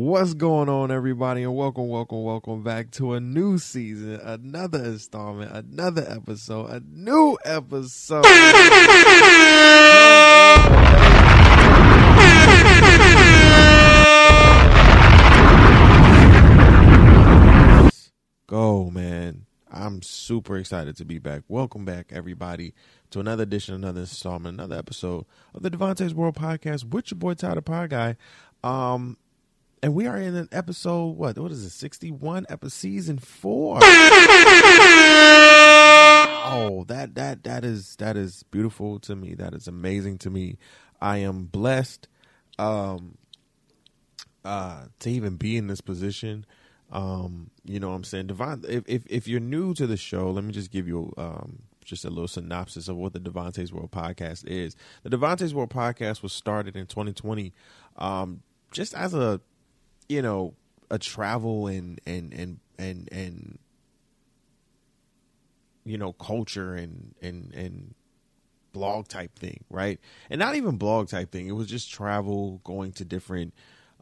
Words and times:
What's 0.00 0.32
going 0.32 0.68
on, 0.68 0.92
everybody, 0.92 1.42
and 1.42 1.56
welcome, 1.56 1.88
welcome, 1.88 2.22
welcome 2.22 2.62
back 2.62 2.92
to 2.92 3.14
a 3.14 3.20
new 3.20 3.58
season, 3.58 4.20
another 4.22 4.78
installment, 4.84 5.50
another 5.50 6.06
episode, 6.08 6.70
a 6.70 6.80
new 6.88 7.36
episode. 7.44 8.22
Go, 18.46 18.90
man. 18.90 19.46
I'm 19.68 20.00
super 20.02 20.56
excited 20.58 20.96
to 20.98 21.04
be 21.04 21.18
back. 21.18 21.42
Welcome 21.48 21.84
back, 21.84 22.12
everybody, 22.12 22.72
to 23.10 23.18
another 23.18 23.42
edition, 23.42 23.74
another 23.74 24.02
installment, 24.02 24.60
another 24.60 24.76
episode 24.76 25.26
of 25.52 25.62
the 25.62 25.70
Devontae's 25.72 26.14
World 26.14 26.36
Podcast 26.36 26.84
with 26.84 27.10
your 27.10 27.18
boy 27.18 27.34
Tyler 27.34 27.62
Pod 27.62 27.90
Guy. 27.90 28.16
Um, 28.62 29.16
and 29.82 29.94
we 29.94 30.06
are 30.06 30.16
in 30.16 30.34
an 30.34 30.48
episode 30.52 31.16
what 31.16 31.38
what 31.38 31.50
is 31.50 31.64
it 31.64 31.70
61 31.70 32.46
episode 32.48 32.72
season 32.72 33.18
4 33.18 33.78
oh 36.50 36.84
that 36.88 37.14
that 37.14 37.44
that 37.44 37.64
is 37.64 37.96
that 37.96 38.16
is 38.16 38.42
beautiful 38.44 38.98
to 39.00 39.14
me. 39.16 39.34
That 39.34 39.54
is 39.54 39.68
amazing 39.68 40.18
to 40.18 40.30
me. 40.30 40.58
I 41.00 41.18
am 41.18 41.44
blessed 41.44 42.08
um 42.58 43.16
uh 44.44 44.84
to 45.00 45.10
even 45.10 45.36
be 45.36 45.56
in 45.56 45.66
this 45.66 45.80
position. 45.80 46.46
Um 46.90 47.50
you 47.64 47.80
know 47.80 47.88
what 47.90 47.96
i'm 47.96 48.04
saying? 48.04 48.28
Devon 48.28 48.64
if, 48.68 48.84
if 48.86 49.04
if 49.08 49.28
you're 49.28 49.40
new 49.40 49.74
to 49.74 49.86
the 49.86 49.96
show 49.96 50.30
let 50.30 50.44
me 50.44 50.52
just 50.52 50.70
give 50.70 50.88
you 50.88 51.12
um 51.16 51.62
just 51.84 52.04
a 52.04 52.10
little 52.10 52.28
synopsis 52.28 52.88
of 52.88 52.96
what 52.96 53.14
the 53.14 53.18
Devontae's 53.18 53.72
World 53.72 53.90
podcast 53.90 54.46
is. 54.46 54.76
The 55.04 55.10
Devontae's 55.10 55.54
World 55.54 55.70
podcast 55.70 56.22
was 56.22 56.34
started 56.34 56.76
in 56.76 56.86
2020 56.86 57.54
um, 57.96 58.42
just 58.72 58.94
as 58.94 59.14
a 59.14 59.40
you 60.08 60.22
know 60.22 60.54
a 60.90 60.98
travel 60.98 61.66
and 61.66 62.00
and 62.06 62.32
and 62.32 62.60
and 62.78 63.08
and 63.12 63.58
you 65.84 65.98
know 65.98 66.12
culture 66.12 66.74
and 66.74 67.14
and 67.22 67.52
and 67.54 67.94
blog 68.72 69.08
type 69.08 69.38
thing 69.38 69.64
right? 69.70 69.98
And 70.30 70.38
not 70.38 70.54
even 70.54 70.76
blog 70.76 71.08
type 71.08 71.32
thing. 71.32 71.48
It 71.48 71.52
was 71.52 71.66
just 71.66 71.90
travel 71.90 72.60
going 72.64 72.92
to 72.92 73.04
different 73.04 73.54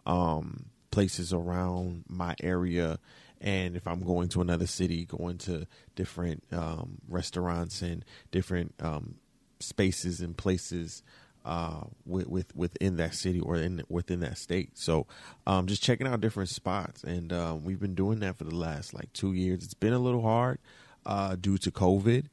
um 0.04 0.66
places 0.90 1.32
around 1.32 2.04
my 2.08 2.34
area. 2.42 2.98
And 3.40 3.76
if 3.76 3.86
i'm 3.86 4.02
going 4.02 4.28
to 4.30 4.40
another 4.40 4.66
city 4.66 5.04
going 5.04 5.38
to 5.38 5.66
different 5.94 6.44
um 6.52 6.98
restaurants 7.08 7.82
and 7.82 8.04
different 8.30 8.74
um 8.80 9.16
spaces 9.60 10.20
and 10.20 10.36
places 10.36 11.02
uh, 11.46 11.84
with, 12.04 12.26
with 12.26 12.56
within 12.56 12.96
that 12.96 13.14
city 13.14 13.38
or 13.38 13.56
in 13.56 13.82
within 13.88 14.20
that 14.20 14.36
state. 14.36 14.76
So, 14.76 15.06
um, 15.46 15.66
just 15.66 15.80
checking 15.82 16.06
out 16.06 16.20
different 16.20 16.48
spots, 16.48 17.04
and 17.04 17.32
um, 17.32 17.64
we've 17.64 17.78
been 17.78 17.94
doing 17.94 18.18
that 18.18 18.36
for 18.36 18.44
the 18.44 18.54
last 18.54 18.92
like 18.92 19.12
two 19.12 19.32
years. 19.32 19.62
It's 19.62 19.72
been 19.72 19.92
a 19.92 19.98
little 20.00 20.22
hard 20.22 20.58
uh, 21.06 21.36
due 21.36 21.56
to 21.58 21.70
COVID 21.70 22.26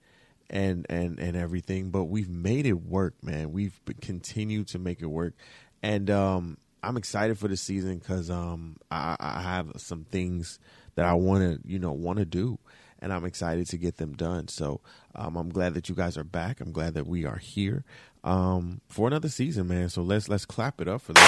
and 0.49 0.87
and 0.89 1.19
and 1.19 1.37
everything, 1.37 1.91
but 1.91 2.05
we've 2.05 2.29
made 2.29 2.65
it 2.65 2.81
work, 2.81 3.13
man. 3.21 3.51
We've 3.51 3.79
continued 4.01 4.67
to 4.69 4.79
make 4.79 4.99
it 4.99 5.07
work, 5.07 5.35
and 5.83 6.09
um, 6.09 6.57
I'm 6.81 6.97
excited 6.97 7.37
for 7.37 7.47
the 7.47 7.57
season 7.57 7.99
because 7.99 8.31
um, 8.31 8.77
I, 8.89 9.15
I 9.19 9.41
have 9.41 9.73
some 9.77 10.05
things 10.05 10.57
that 10.95 11.05
I 11.05 11.13
want 11.13 11.43
to 11.43 11.71
you 11.71 11.77
know 11.77 11.91
want 11.91 12.17
to 12.17 12.25
do 12.25 12.57
and 12.99 13.11
I'm 13.11 13.25
excited 13.25 13.67
to 13.67 13.77
get 13.77 13.97
them 13.97 14.13
done. 14.13 14.47
So 14.47 14.79
um, 15.13 15.35
I'm 15.35 15.49
glad 15.49 15.73
that 15.73 15.89
you 15.89 15.95
guys 15.95 16.17
are 16.17 16.23
back. 16.23 16.61
I'm 16.61 16.71
glad 16.71 16.93
that 16.93 17.05
we 17.05 17.25
are 17.25 17.35
here 17.35 17.83
um, 18.23 18.81
for 18.89 19.07
another 19.07 19.29
season, 19.29 19.67
man. 19.67 19.89
So 19.89 20.01
let's 20.01 20.29
let's 20.29 20.45
clap 20.45 20.79
it 20.81 20.87
up 20.87 21.01
for 21.01 21.13
we're, 21.13 21.21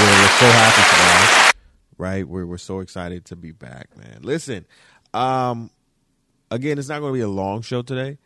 we're, 0.00 0.28
so 0.28 0.46
happy 0.46 0.82
for 0.82 0.96
that, 0.96 1.52
right? 1.98 2.28
We're 2.28 2.46
we're 2.46 2.58
so 2.58 2.80
excited 2.80 3.24
to 3.26 3.36
be 3.36 3.52
back, 3.52 3.96
man. 3.96 4.20
Listen, 4.22 4.66
um, 5.12 5.70
again, 6.50 6.78
it's 6.78 6.88
not 6.88 7.00
going 7.00 7.12
to 7.12 7.16
be 7.16 7.22
a 7.22 7.28
long 7.28 7.62
show 7.62 7.82
today, 7.82 8.18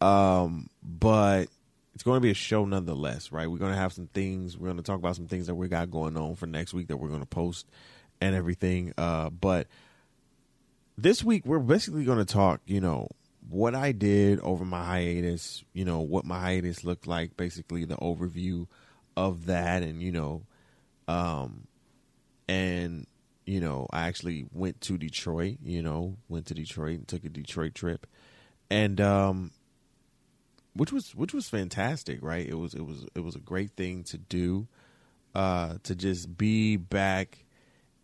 um, 0.00 0.68
but 0.82 1.48
it's 1.94 2.04
going 2.04 2.16
to 2.16 2.20
be 2.20 2.30
a 2.30 2.34
show 2.34 2.64
nonetheless, 2.64 3.32
right? 3.32 3.50
We're 3.50 3.58
going 3.58 3.72
to 3.72 3.78
have 3.78 3.92
some 3.92 4.06
things. 4.06 4.56
We're 4.56 4.68
going 4.68 4.76
to 4.76 4.84
talk 4.84 4.98
about 4.98 5.16
some 5.16 5.26
things 5.26 5.48
that 5.48 5.54
we 5.56 5.68
got 5.68 5.90
going 5.90 6.16
on 6.16 6.36
for 6.36 6.46
next 6.46 6.72
week 6.72 6.88
that 6.88 6.96
we're 6.96 7.08
going 7.08 7.20
to 7.20 7.26
post 7.26 7.66
and 8.20 8.34
everything. 8.34 8.92
Uh, 8.96 9.30
but 9.30 9.66
this 10.96 11.24
week 11.24 11.44
we're 11.44 11.58
basically 11.58 12.04
going 12.04 12.18
to 12.18 12.24
talk, 12.24 12.60
you 12.66 12.80
know, 12.80 13.08
what 13.48 13.74
I 13.74 13.92
did 13.92 14.40
over 14.40 14.64
my 14.64 14.84
hiatus, 14.84 15.64
you 15.72 15.84
know, 15.84 16.00
what 16.00 16.24
my 16.24 16.38
hiatus 16.38 16.84
looked 16.84 17.06
like, 17.06 17.36
basically 17.36 17.84
the 17.84 17.96
overview 17.96 18.66
of 19.16 19.46
that 19.46 19.82
and, 19.82 20.02
you 20.02 20.12
know, 20.12 20.42
um 21.06 21.66
and 22.48 23.06
you 23.46 23.60
know, 23.60 23.86
I 23.90 24.02
actually 24.06 24.46
went 24.52 24.82
to 24.82 24.98
Detroit, 24.98 25.56
you 25.62 25.82
know, 25.82 26.18
went 26.28 26.46
to 26.46 26.54
Detroit 26.54 26.98
and 26.98 27.08
took 27.08 27.24
a 27.24 27.30
Detroit 27.30 27.74
trip. 27.74 28.06
And 28.70 29.00
um 29.00 29.52
which 30.74 30.92
was 30.92 31.14
which 31.14 31.32
was 31.32 31.48
fantastic, 31.48 32.18
right? 32.22 32.46
It 32.46 32.54
was 32.58 32.74
it 32.74 32.84
was 32.84 33.06
it 33.14 33.20
was 33.20 33.34
a 33.34 33.40
great 33.40 33.72
thing 33.72 34.04
to 34.04 34.18
do 34.18 34.68
uh 35.34 35.78
to 35.84 35.94
just 35.94 36.36
be 36.36 36.76
back 36.76 37.44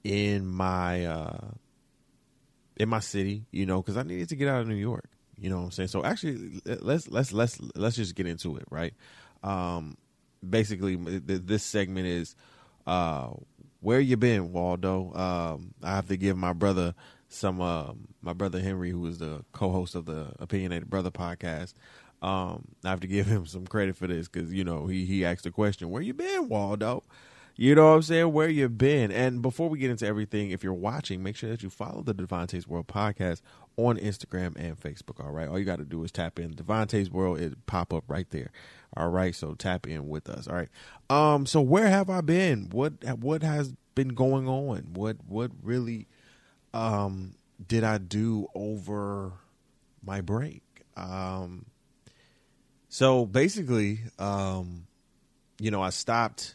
in 0.02 0.46
my 0.46 1.04
uh 1.04 1.48
in 2.76 2.88
my 2.88 3.00
city, 3.00 3.44
you 3.50 3.66
know, 3.66 3.82
cuz 3.82 3.98
I 3.98 4.02
needed 4.02 4.30
to 4.30 4.36
get 4.36 4.48
out 4.48 4.62
of 4.62 4.68
New 4.68 4.74
York. 4.74 5.10
You 5.38 5.50
know 5.50 5.58
what 5.58 5.64
I'm 5.64 5.70
saying? 5.72 5.88
So 5.88 6.04
actually, 6.04 6.60
let's 6.64 7.08
let's 7.08 7.32
let's 7.32 7.60
let's 7.74 7.96
just 7.96 8.14
get 8.14 8.26
into 8.26 8.56
it, 8.56 8.64
right? 8.70 8.94
Um, 9.42 9.96
basically, 10.48 10.96
this 10.96 11.62
segment 11.62 12.06
is 12.06 12.36
uh, 12.86 13.30
where 13.80 14.00
you 14.00 14.16
been, 14.16 14.52
Waldo. 14.52 15.12
Um, 15.14 15.74
I 15.82 15.94
have 15.96 16.08
to 16.08 16.16
give 16.16 16.36
my 16.36 16.52
brother 16.52 16.94
some 17.28 17.60
uh, 17.60 17.92
my 18.22 18.32
brother 18.32 18.60
Henry, 18.60 18.90
who 18.90 19.06
is 19.06 19.18
the 19.18 19.44
co-host 19.52 19.94
of 19.94 20.06
the 20.06 20.32
Opinionated 20.38 20.88
Brother 20.88 21.10
podcast. 21.10 21.74
Um, 22.22 22.68
I 22.84 22.90
have 22.90 23.00
to 23.00 23.06
give 23.06 23.26
him 23.26 23.44
some 23.46 23.66
credit 23.66 23.96
for 23.96 24.06
this 24.06 24.28
because 24.28 24.52
you 24.52 24.64
know 24.64 24.86
he 24.86 25.04
he 25.04 25.24
asked 25.24 25.44
the 25.44 25.50
question, 25.50 25.90
"Where 25.90 26.02
you 26.02 26.14
been, 26.14 26.48
Waldo?" 26.48 27.02
You 27.56 27.76
know 27.76 27.90
what 27.90 27.96
I'm 27.96 28.02
saying? 28.02 28.32
Where 28.32 28.48
you've 28.48 28.76
been? 28.78 29.12
And 29.12 29.40
before 29.40 29.68
we 29.68 29.78
get 29.78 29.90
into 29.90 30.06
everything, 30.06 30.50
if 30.50 30.64
you're 30.64 30.72
watching, 30.74 31.22
make 31.22 31.36
sure 31.36 31.50
that 31.50 31.62
you 31.62 31.70
follow 31.70 32.02
the 32.02 32.12
Devontae's 32.12 32.66
World 32.66 32.88
podcast 32.88 33.42
on 33.76 33.96
Instagram 33.96 34.56
and 34.56 34.78
Facebook. 34.78 35.24
All 35.24 35.30
right. 35.30 35.46
All 35.46 35.58
you 35.58 35.64
got 35.64 35.78
to 35.78 35.84
do 35.84 36.02
is 36.02 36.10
tap 36.10 36.40
in 36.40 36.54
Devontae's 36.54 37.10
World. 37.10 37.40
It 37.40 37.64
pop 37.66 37.94
up 37.94 38.04
right 38.08 38.28
there. 38.30 38.50
All 38.96 39.08
right. 39.08 39.34
So 39.34 39.54
tap 39.54 39.86
in 39.86 40.08
with 40.08 40.28
us. 40.28 40.48
All 40.48 40.56
right. 40.56 40.68
Um. 41.08 41.46
So 41.46 41.60
where 41.60 41.86
have 41.88 42.10
I 42.10 42.22
been? 42.22 42.70
What 42.70 43.04
What 43.18 43.42
has 43.44 43.72
been 43.94 44.08
going 44.08 44.48
on? 44.48 44.88
What 44.94 45.18
What 45.28 45.52
really 45.62 46.08
um 46.72 47.36
did 47.64 47.84
I 47.84 47.98
do 47.98 48.48
over 48.56 49.32
my 50.04 50.20
break? 50.20 50.62
Um. 50.96 51.66
So 52.88 53.26
basically, 53.26 54.00
um, 54.18 54.86
you 55.58 55.70
know, 55.70 55.82
I 55.82 55.90
stopped 55.90 56.54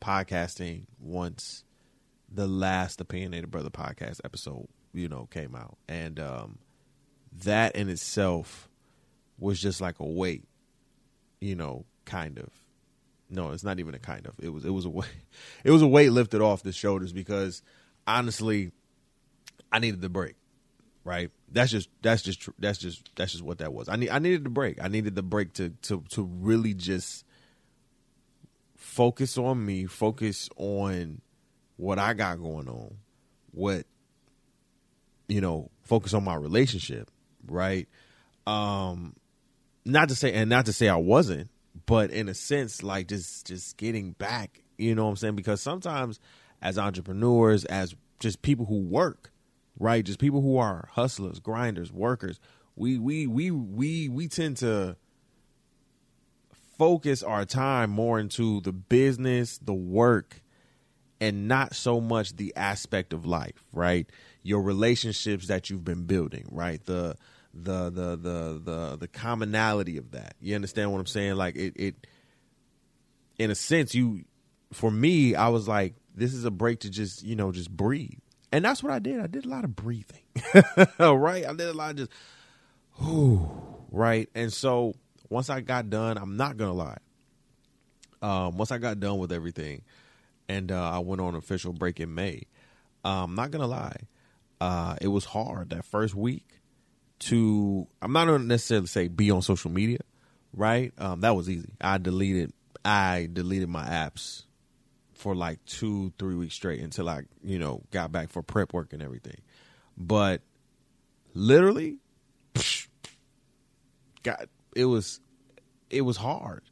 podcasting 0.00 0.86
once 1.00 1.64
the 2.30 2.46
last 2.46 3.00
opinionated 3.00 3.50
brother 3.50 3.70
podcast 3.70 4.20
episode 4.24 4.68
you 4.92 5.08
know 5.08 5.26
came 5.30 5.54
out. 5.54 5.78
And 5.88 6.18
um 6.20 6.58
that 7.44 7.76
in 7.76 7.88
itself 7.88 8.68
was 9.38 9.60
just 9.60 9.80
like 9.80 10.00
a 10.00 10.06
weight 10.06 10.44
you 11.40 11.54
know 11.54 11.84
kind 12.04 12.38
of. 12.38 12.48
No 13.30 13.52
it's 13.52 13.64
not 13.64 13.78
even 13.78 13.94
a 13.94 13.98
kind 13.98 14.26
of. 14.26 14.34
It 14.40 14.50
was 14.50 14.64
it 14.64 14.70
was 14.70 14.84
a 14.84 14.90
weight 14.90 15.08
it 15.64 15.70
was 15.70 15.82
a 15.82 15.88
weight 15.88 16.12
lifted 16.12 16.40
off 16.40 16.62
the 16.62 16.72
shoulders 16.72 17.12
because 17.12 17.62
honestly 18.06 18.72
i 19.70 19.78
needed 19.78 20.00
the 20.00 20.08
break 20.08 20.34
right? 21.08 21.30
That's 21.50 21.70
just 21.70 21.88
that's 22.02 22.22
just 22.22 22.48
that's 22.58 22.78
just 22.78 23.08
that's 23.16 23.32
just 23.32 23.42
what 23.42 23.58
that 23.58 23.72
was. 23.72 23.88
I 23.88 23.96
need 23.96 24.10
i 24.10 24.18
needed 24.18 24.44
the 24.44 24.50
break. 24.50 24.82
I 24.82 24.88
needed 24.88 25.14
the 25.14 25.22
break 25.22 25.54
to 25.54 25.70
to 25.82 26.04
to 26.10 26.22
really 26.22 26.74
just 26.74 27.24
focus 28.78 29.36
on 29.36 29.64
me 29.64 29.84
focus 29.84 30.48
on 30.56 31.20
what 31.76 31.98
i 31.98 32.14
got 32.14 32.38
going 32.38 32.68
on 32.68 32.96
what 33.52 33.84
you 35.28 35.40
know, 35.40 35.70
focus 35.82 36.14
on 36.14 36.24
my 36.24 36.34
relationship, 36.34 37.10
right? 37.46 37.86
Um 38.46 39.14
not 39.84 40.08
to 40.08 40.14
say 40.14 40.32
and 40.32 40.50
not 40.50 40.66
to 40.66 40.72
say 40.72 40.88
I 40.88 40.96
wasn't, 40.96 41.50
but 41.86 42.10
in 42.10 42.28
a 42.28 42.34
sense 42.34 42.82
like 42.82 43.08
just 43.08 43.46
just 43.46 43.76
getting 43.76 44.12
back, 44.12 44.62
you 44.76 44.94
know 44.94 45.04
what 45.04 45.10
I'm 45.10 45.16
saying? 45.16 45.36
Because 45.36 45.60
sometimes 45.60 46.18
as 46.60 46.78
entrepreneurs, 46.78 47.64
as 47.66 47.94
just 48.18 48.42
people 48.42 48.66
who 48.66 48.80
work, 48.80 49.30
right? 49.78 50.04
Just 50.04 50.18
people 50.18 50.40
who 50.40 50.56
are 50.56 50.88
hustlers, 50.92 51.40
grinders, 51.40 51.92
workers, 51.92 52.40
we 52.74 52.98
we 52.98 53.26
we 53.26 53.50
we 53.50 54.08
we 54.08 54.28
tend 54.28 54.56
to 54.58 54.96
focus 56.78 57.22
our 57.22 57.44
time 57.44 57.90
more 57.90 58.18
into 58.18 58.60
the 58.60 58.72
business, 58.72 59.58
the 59.58 59.74
work, 59.74 60.40
and 61.20 61.48
not 61.48 61.74
so 61.74 62.00
much 62.00 62.36
the 62.36 62.54
aspect 62.56 63.12
of 63.12 63.26
life, 63.26 63.64
right? 63.72 64.08
your 64.48 64.62
relationships 64.62 65.48
that 65.48 65.68
you've 65.68 65.84
been 65.84 66.04
building, 66.04 66.46
right? 66.50 66.82
The 66.86 67.16
the 67.52 67.90
the 67.90 68.16
the 68.16 68.60
the 68.64 68.96
the 69.00 69.08
commonality 69.08 69.98
of 69.98 70.12
that. 70.12 70.34
You 70.40 70.54
understand 70.54 70.90
what 70.90 71.00
I'm 71.00 71.06
saying? 71.06 71.36
Like 71.36 71.54
it 71.54 71.74
it 71.76 72.06
in 73.38 73.50
a 73.50 73.54
sense 73.54 73.94
you 73.94 74.24
for 74.72 74.90
me, 74.90 75.34
I 75.34 75.48
was 75.48 75.68
like, 75.68 75.94
this 76.14 76.32
is 76.32 76.44
a 76.44 76.50
break 76.50 76.80
to 76.80 76.90
just, 76.90 77.22
you 77.22 77.36
know, 77.36 77.52
just 77.52 77.70
breathe. 77.70 78.18
And 78.50 78.64
that's 78.64 78.82
what 78.82 78.92
I 78.92 78.98
did. 78.98 79.20
I 79.20 79.26
did 79.26 79.44
a 79.44 79.48
lot 79.48 79.64
of 79.64 79.76
breathing. 79.76 80.22
right? 80.98 81.46
I 81.46 81.52
did 81.52 81.68
a 81.68 81.74
lot 81.74 81.90
of 81.90 81.96
just 81.96 82.10
whew, 82.98 83.50
right? 83.90 84.30
And 84.34 84.50
so 84.50 84.94
once 85.30 85.50
I 85.50 85.60
got 85.60 85.90
done, 85.90 86.16
I'm 86.18 86.36
not 86.36 86.56
gonna 86.56 86.72
lie. 86.72 86.98
Um, 88.20 88.56
once 88.56 88.72
I 88.72 88.78
got 88.78 88.98
done 88.98 89.18
with 89.18 89.32
everything 89.32 89.82
and 90.48 90.72
uh, 90.72 90.90
I 90.90 90.98
went 90.98 91.20
on 91.20 91.34
official 91.34 91.72
break 91.72 92.00
in 92.00 92.14
May, 92.14 92.42
uh, 93.04 93.24
I'm 93.24 93.34
not 93.34 93.50
gonna 93.50 93.66
lie. 93.66 94.00
Uh, 94.60 94.96
it 95.00 95.08
was 95.08 95.24
hard 95.24 95.70
that 95.70 95.84
first 95.84 96.14
week 96.14 96.44
to 97.20 97.86
I'm 98.02 98.12
not 98.12 98.26
gonna 98.26 98.44
necessarily 98.44 98.86
say 98.86 99.08
be 99.08 99.30
on 99.30 99.42
social 99.42 99.70
media, 99.70 100.00
right? 100.52 100.92
Um, 100.98 101.20
that 101.20 101.36
was 101.36 101.48
easy. 101.48 101.70
I 101.80 101.98
deleted 101.98 102.52
I 102.84 103.28
deleted 103.32 103.68
my 103.68 103.84
apps 103.84 104.44
for 105.18 105.34
like 105.34 105.64
two, 105.66 106.12
three 106.18 106.36
weeks 106.36 106.54
straight 106.54 106.80
until 106.80 107.08
I, 107.08 107.22
you 107.42 107.58
know, 107.58 107.82
got 107.90 108.12
back 108.12 108.30
for 108.30 108.42
prep 108.42 108.72
work 108.72 108.92
and 108.92 109.02
everything. 109.02 109.38
But 109.96 110.42
literally, 111.34 111.98
psh, 112.54 112.86
got 114.22 114.48
it 114.74 114.84
was 114.84 115.20
it 115.90 116.02
was 116.02 116.16
hard 116.16 116.62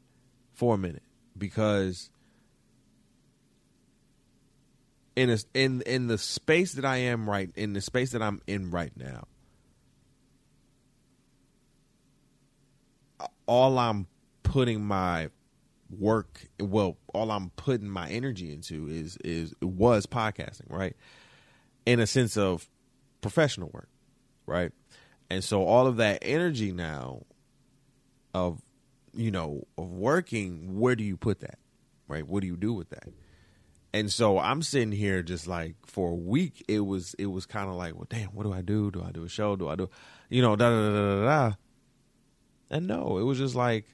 for 0.53 0.75
a 0.75 0.77
minute 0.77 1.03
because 1.37 2.09
in 5.15 5.29
a, 5.29 5.37
in 5.53 5.81
in 5.81 6.07
the 6.07 6.17
space 6.17 6.73
that 6.73 6.85
I 6.85 6.97
am 6.97 7.29
right 7.29 7.49
in 7.55 7.73
the 7.73 7.81
space 7.81 8.11
that 8.11 8.21
I'm 8.21 8.41
in 8.47 8.69
right 8.69 8.91
now, 8.95 9.27
all 13.47 13.79
I'm 13.79 14.07
putting 14.43 14.85
my 14.85 15.29
work 15.89 16.47
well 16.59 16.97
all 17.13 17.31
i'm 17.31 17.49
putting 17.51 17.87
my 17.87 18.09
energy 18.09 18.51
into 18.51 18.89
is 18.89 19.17
is 19.23 19.53
was 19.61 20.05
podcasting 20.05 20.69
right? 20.69 20.95
In 21.85 21.99
a 21.99 22.07
sense 22.07 22.37
of 22.37 22.69
professional 23.21 23.69
work 23.73 23.89
right? 24.45 24.71
And 25.29 25.43
so 25.43 25.63
all 25.63 25.87
of 25.87 25.97
that 25.97 26.19
energy 26.21 26.71
now 26.71 27.23
of 28.37 28.61
you 29.13 29.31
know 29.31 29.65
of 29.77 29.91
working 29.91 30.79
where 30.79 30.95
do 30.95 31.03
you 31.03 31.17
put 31.17 31.41
that 31.41 31.59
right? 32.07 32.27
What 32.27 32.41
do 32.41 32.47
you 32.47 32.57
do 32.57 32.73
with 32.73 32.89
that? 32.91 33.09
And 33.93 34.11
so 34.11 34.39
i'm 34.39 34.61
sitting 34.61 34.91
here 34.91 35.23
just 35.23 35.47
like 35.47 35.75
for 35.85 36.11
a 36.11 36.15
week 36.15 36.63
it 36.67 36.81
was 36.81 37.15
it 37.19 37.27
was 37.27 37.45
kind 37.45 37.69
of 37.69 37.75
like 37.75 37.95
well 37.95 38.07
damn 38.09 38.29
what 38.29 38.43
do 38.43 38.53
i 38.53 38.61
do? 38.61 38.91
Do 38.91 39.03
i 39.03 39.11
do 39.11 39.23
a 39.23 39.29
show? 39.29 39.55
Do 39.55 39.69
i 39.69 39.75
do 39.75 39.89
you 40.29 40.41
know 40.41 40.55
da 40.55 40.69
da 40.69 40.89
da 40.91 40.93
da 40.93 41.25
da 41.49 41.55
and 42.69 42.87
no 42.87 43.17
it 43.17 43.23
was 43.23 43.37
just 43.37 43.55
like 43.55 43.85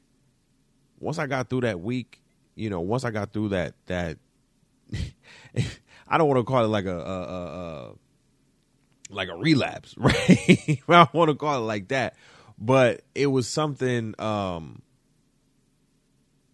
once 0.99 1.19
I 1.19 1.27
got 1.27 1.49
through 1.49 1.61
that 1.61 1.81
week, 1.81 2.21
you 2.55 2.69
know, 2.69 2.81
once 2.81 3.03
I 3.03 3.11
got 3.11 3.33
through 3.33 3.49
that 3.49 3.75
that 3.87 4.17
I 6.07 6.17
don't 6.17 6.27
want 6.27 6.39
to 6.39 6.43
call 6.43 6.63
it 6.63 6.67
like 6.67 6.85
a, 6.85 6.97
a, 6.97 7.21
a, 7.21 7.45
a 7.91 7.93
like 9.09 9.29
a 9.29 9.35
relapse, 9.35 9.95
right? 9.97 10.81
I 10.87 11.07
want 11.13 11.29
to 11.29 11.35
call 11.35 11.57
it 11.57 11.65
like 11.65 11.89
that, 11.89 12.15
but 12.57 13.01
it 13.15 13.27
was 13.27 13.47
something, 13.47 14.15
um, 14.19 14.81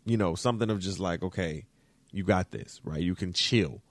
you 0.06 0.18
know, 0.18 0.36
something 0.36 0.70
of 0.70 0.80
just 0.80 1.00
like, 1.00 1.24
okay, 1.24 1.66
you 2.12 2.24
got 2.24 2.52
this, 2.52 2.82
right? 2.84 3.02
You 3.02 3.16
can 3.16 3.34
chill. 3.34 3.82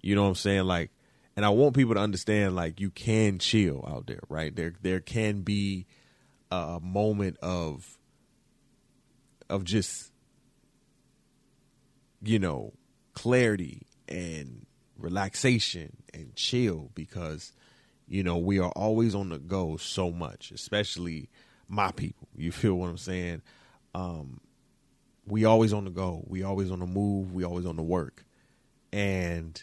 You 0.00 0.14
know 0.14 0.22
what 0.22 0.28
I'm 0.28 0.34
saying? 0.34 0.64
Like, 0.64 0.90
and 1.36 1.44
I 1.44 1.50
want 1.50 1.76
people 1.76 1.94
to 1.94 2.00
understand, 2.00 2.56
like, 2.56 2.80
you 2.80 2.90
can 2.90 3.38
chill 3.38 3.84
out 3.88 4.06
there, 4.06 4.20
right? 4.28 4.54
There, 4.54 4.74
there 4.82 5.00
can 5.00 5.42
be 5.42 5.86
a 6.50 6.80
moment 6.82 7.36
of 7.42 7.98
of 9.48 9.64
just 9.64 10.12
you 12.22 12.38
know 12.38 12.72
clarity 13.14 13.82
and 14.08 14.66
relaxation 14.98 15.96
and 16.12 16.34
chill 16.36 16.90
because 16.94 17.52
you 18.10 18.22
know 18.22 18.36
we 18.36 18.58
are 18.58 18.72
always 18.72 19.14
on 19.14 19.30
the 19.30 19.38
go 19.38 19.78
so 19.78 20.10
much 20.10 20.50
especially 20.52 21.30
my 21.68 21.90
people. 21.92 22.28
You 22.36 22.52
feel 22.52 22.74
what 22.74 22.88
i'm 22.88 22.98
saying? 22.98 23.42
Um 23.94 24.40
we 25.26 25.44
always 25.44 25.72
on 25.72 25.84
the 25.84 25.90
go. 25.90 26.24
We 26.26 26.42
always 26.42 26.70
on 26.72 26.80
the 26.80 26.86
move. 26.86 27.32
We 27.32 27.44
always 27.44 27.64
on 27.64 27.76
the 27.76 27.82
work. 27.82 28.24
And 28.92 29.62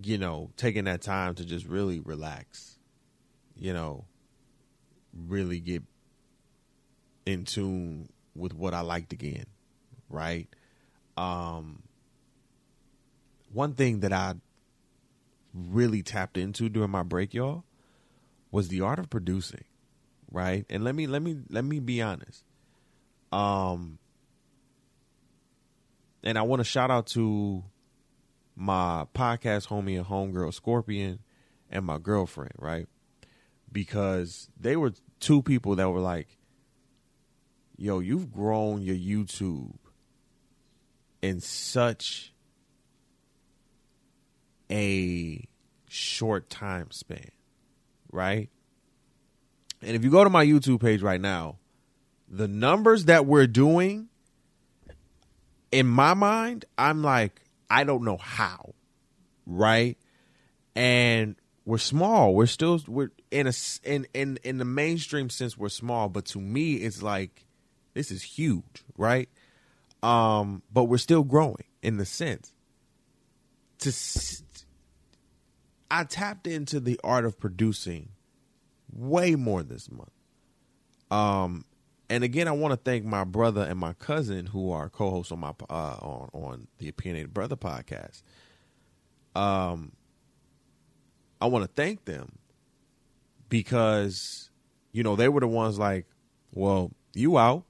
you 0.00 0.18
know 0.18 0.50
taking 0.56 0.84
that 0.84 1.02
time 1.02 1.34
to 1.34 1.44
just 1.44 1.66
really 1.66 1.98
relax 1.98 2.78
you 3.56 3.72
know 3.72 4.04
really 5.12 5.58
get 5.58 5.82
in 7.26 7.44
tune 7.44 8.08
with 8.34 8.54
what 8.54 8.72
I 8.72 8.80
liked 8.80 9.12
again, 9.12 9.44
right? 10.08 10.48
Um, 11.16 11.82
one 13.52 13.74
thing 13.74 14.00
that 14.00 14.12
I 14.12 14.34
really 15.70 16.02
tapped 16.02 16.36
into 16.36 16.68
during 16.68 16.90
my 16.90 17.02
break, 17.02 17.34
y'all, 17.34 17.64
was 18.50 18.68
the 18.68 18.80
art 18.80 18.98
of 18.98 19.10
producing, 19.10 19.64
right? 20.30 20.64
And 20.70 20.84
let 20.84 20.94
me 20.94 21.06
let 21.06 21.22
me 21.22 21.38
let 21.50 21.64
me 21.64 21.80
be 21.80 22.00
honest. 22.02 22.44
Um, 23.32 23.98
and 26.22 26.38
I 26.38 26.42
want 26.42 26.60
to 26.60 26.64
shout 26.64 26.90
out 26.90 27.06
to 27.08 27.64
my 28.56 29.06
podcast 29.14 29.68
homie 29.68 29.96
and 29.96 30.06
homegirl 30.06 30.52
Scorpion 30.52 31.20
and 31.70 31.84
my 31.84 31.98
girlfriend, 31.98 32.52
right? 32.58 32.86
Because 33.70 34.48
they 34.58 34.76
were 34.76 34.92
two 35.20 35.42
people 35.42 35.76
that 35.76 35.90
were 35.90 36.00
like, 36.00 36.28
yo, 37.76 38.00
you've 38.00 38.32
grown 38.32 38.82
your 38.82 38.96
YouTube 38.96 39.76
in 41.22 41.40
such 41.40 42.32
a 44.70 45.46
short 45.88 46.50
time 46.50 46.90
span, 46.90 47.30
right? 48.12 48.48
And 49.82 49.94
if 49.94 50.04
you 50.04 50.10
go 50.10 50.24
to 50.24 50.30
my 50.30 50.44
YouTube 50.44 50.80
page 50.80 51.02
right 51.02 51.20
now, 51.20 51.56
the 52.28 52.48
numbers 52.48 53.06
that 53.06 53.26
we're 53.26 53.46
doing, 53.46 54.08
in 55.70 55.86
my 55.86 56.14
mind, 56.14 56.64
I'm 56.76 57.02
like, 57.02 57.40
I 57.70 57.84
don't 57.84 58.04
know 58.04 58.16
how, 58.16 58.74
right? 59.46 59.96
And 60.74 61.36
we're 61.64 61.78
small. 61.78 62.34
We're 62.34 62.46
still 62.46 62.80
we're 62.86 63.10
in 63.30 63.46
a 63.46 63.52
in 63.84 64.06
in 64.14 64.38
in 64.42 64.58
the 64.58 64.64
mainstream 64.64 65.28
sense 65.30 65.56
we're 65.56 65.68
small, 65.68 66.08
but 66.08 66.24
to 66.26 66.40
me, 66.40 66.74
it's 66.76 67.02
like 67.02 67.44
this 67.94 68.10
is 68.10 68.22
huge, 68.22 68.84
right? 68.96 69.28
Um, 70.02 70.62
but 70.72 70.84
we're 70.84 70.98
still 70.98 71.24
growing 71.24 71.64
in 71.82 71.96
the 71.96 72.06
sense. 72.06 72.52
To 73.80 73.92
I 75.90 76.04
tapped 76.04 76.46
into 76.46 76.80
the 76.80 77.00
art 77.02 77.24
of 77.24 77.38
producing 77.38 78.10
way 78.92 79.34
more 79.34 79.62
this 79.62 79.90
month. 79.90 80.10
Um, 81.10 81.64
and 82.10 82.24
again, 82.24 82.48
I 82.48 82.52
want 82.52 82.72
to 82.72 82.76
thank 82.76 83.04
my 83.04 83.24
brother 83.24 83.62
and 83.62 83.78
my 83.78 83.92
cousin 83.94 84.46
who 84.46 84.70
are 84.70 84.88
co-hosts 84.88 85.32
on 85.32 85.40
my 85.40 85.52
uh, 85.68 85.96
on 86.00 86.30
on 86.32 86.68
the 86.78 86.88
Opinionated 86.88 87.34
Brother 87.34 87.56
podcast. 87.56 88.22
Um, 89.34 89.92
I 91.40 91.46
want 91.46 91.64
to 91.64 91.70
thank 91.74 92.04
them 92.04 92.38
because 93.48 94.50
you 94.92 95.02
know 95.02 95.16
they 95.16 95.28
were 95.28 95.40
the 95.40 95.48
ones 95.48 95.78
like, 95.78 96.06
well, 96.52 96.92
you 97.14 97.38
out, 97.38 97.64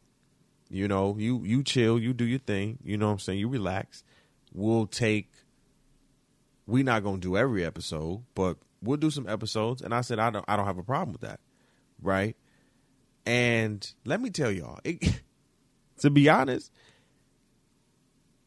you 0.70 0.86
know, 0.86 1.16
you 1.18 1.42
you 1.44 1.62
chill, 1.62 1.98
you 1.98 2.12
do 2.12 2.24
your 2.24 2.38
thing. 2.38 2.78
You 2.84 2.96
know 2.96 3.06
what 3.06 3.12
I'm 3.12 3.18
saying? 3.18 3.38
You 3.40 3.48
relax. 3.48 4.04
We'll 4.52 4.86
take. 4.86 5.30
We're 6.68 6.84
not 6.84 7.02
gonna 7.02 7.16
do 7.16 7.34
every 7.34 7.64
episode, 7.64 8.24
but 8.34 8.58
we'll 8.82 8.98
do 8.98 9.10
some 9.10 9.26
episodes. 9.26 9.80
And 9.80 9.94
I 9.94 10.02
said 10.02 10.18
I 10.18 10.28
don't 10.28 10.44
I 10.46 10.54
don't 10.54 10.66
have 10.66 10.76
a 10.76 10.82
problem 10.82 11.12
with 11.12 11.22
that, 11.22 11.40
right? 12.02 12.36
And 13.24 13.90
let 14.04 14.20
me 14.20 14.28
tell 14.28 14.52
y'all, 14.52 14.78
it, 14.84 15.22
to 16.00 16.10
be 16.10 16.28
honest, 16.28 16.70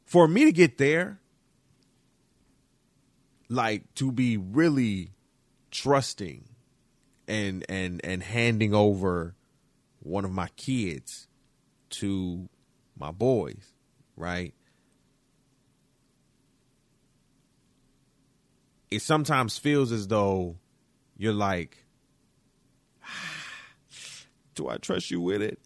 for 0.06 0.28
me 0.28 0.46
to 0.46 0.52
get 0.52 0.78
there, 0.78 1.20
like 3.50 3.92
to 3.96 4.12
be 4.12 4.38
really 4.38 5.14
trusting 5.72 6.44
and 7.28 7.66
and 7.68 8.02
and 8.04 8.22
handing 8.22 8.76
over 8.76 9.34
one 10.00 10.26
of 10.26 10.32
my 10.32 10.50
kids 10.58 11.28
to 11.90 12.48
my 12.96 13.10
boys, 13.10 13.74
right? 14.16 14.54
It 18.92 19.02
sometimes 19.02 19.58
feels 19.58 19.92
as 19.92 20.08
though 20.08 20.58
you're 21.18 21.34
like, 21.34 21.86
do 24.56 24.68
I 24.68 24.78
trust 24.78 25.10
you 25.10 25.22
with 25.22 25.42
it? 25.42 25.60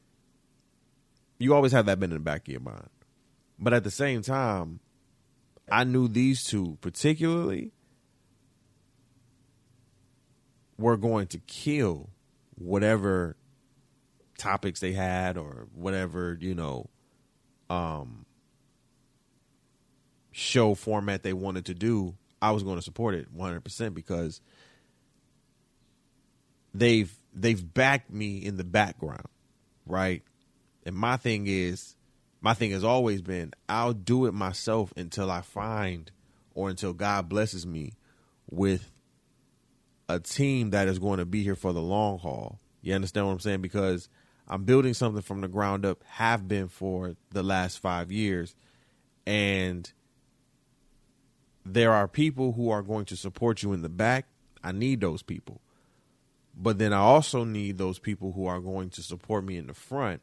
You 1.37 1.53
always 1.53 1.71
have 1.71 1.87
that 1.87 1.99
been 1.99 2.11
in 2.11 2.17
the 2.17 2.23
back 2.23 2.47
of 2.47 2.51
your 2.51 2.61
mind. 2.61 2.89
But 3.59 3.73
at 3.73 3.83
the 3.83 3.91
same 3.91 4.21
time, 4.21 4.79
I 5.69 5.83
knew 5.83 6.07
these 6.07 6.43
two 6.43 6.77
particularly 6.81 7.71
were 10.77 10.97
going 10.97 11.27
to 11.27 11.39
kill 11.39 12.09
whatever 12.55 13.35
topics 14.37 14.79
they 14.79 14.93
had 14.93 15.37
or 15.37 15.67
whatever 15.73 16.37
you 16.39 16.53
know 16.53 16.89
um 17.69 18.25
show 20.31 20.75
format 20.75 21.23
they 21.23 21.31
wanted 21.31 21.65
to 21.65 21.73
do, 21.73 22.13
I 22.45 22.51
was 22.51 22.61
going 22.61 22.75
to 22.75 22.81
support 22.81 23.15
it 23.15 23.35
100% 23.35 23.93
because 23.93 24.39
they've 26.75 27.11
they've 27.33 27.73
backed 27.73 28.11
me 28.11 28.37
in 28.37 28.55
the 28.55 28.63
background, 28.63 29.27
right? 29.87 30.21
And 30.85 30.95
my 30.95 31.17
thing 31.17 31.47
is 31.47 31.95
my 32.41 32.53
thing 32.53 32.69
has 32.69 32.83
always 32.83 33.23
been 33.23 33.51
I'll 33.67 33.93
do 33.93 34.27
it 34.27 34.33
myself 34.33 34.93
until 34.95 35.31
I 35.31 35.41
find 35.41 36.11
or 36.53 36.69
until 36.69 36.93
God 36.93 37.29
blesses 37.29 37.65
me 37.65 37.93
with 38.51 38.91
a 40.07 40.19
team 40.19 40.69
that 40.69 40.87
is 40.87 40.99
going 40.99 41.17
to 41.17 41.25
be 41.25 41.41
here 41.41 41.55
for 41.55 41.73
the 41.73 41.81
long 41.81 42.19
haul. 42.19 42.59
You 42.83 42.93
understand 42.93 43.25
what 43.25 43.33
I'm 43.33 43.39
saying? 43.39 43.61
Because 43.61 44.07
I'm 44.47 44.65
building 44.65 44.93
something 44.93 45.23
from 45.23 45.41
the 45.41 45.47
ground 45.47 45.83
up, 45.83 46.03
have 46.03 46.47
been 46.47 46.67
for 46.67 47.15
the 47.31 47.41
last 47.41 47.79
five 47.79 48.11
years. 48.11 48.53
And 49.25 49.91
there 51.65 51.91
are 51.91 52.07
people 52.07 52.53
who 52.53 52.69
are 52.69 52.83
going 52.83 53.05
to 53.05 53.17
support 53.17 53.63
you 53.63 53.73
in 53.73 53.81
the 53.81 53.89
back. 53.89 54.27
I 54.63 54.71
need 54.71 55.01
those 55.01 55.23
people. 55.23 55.61
But 56.55 56.77
then 56.77 56.93
I 56.93 56.99
also 56.99 57.43
need 57.43 57.77
those 57.77 57.99
people 57.99 58.31
who 58.31 58.45
are 58.45 58.59
going 58.59 58.89
to 58.91 59.03
support 59.03 59.43
me 59.43 59.57
in 59.57 59.67
the 59.67 59.73
front 59.73 60.21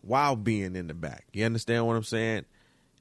while 0.00 0.36
being 0.36 0.76
in 0.76 0.86
the 0.86 0.94
back. 0.94 1.26
You 1.32 1.44
understand 1.44 1.86
what 1.86 1.96
I'm 1.96 2.04
saying? 2.04 2.46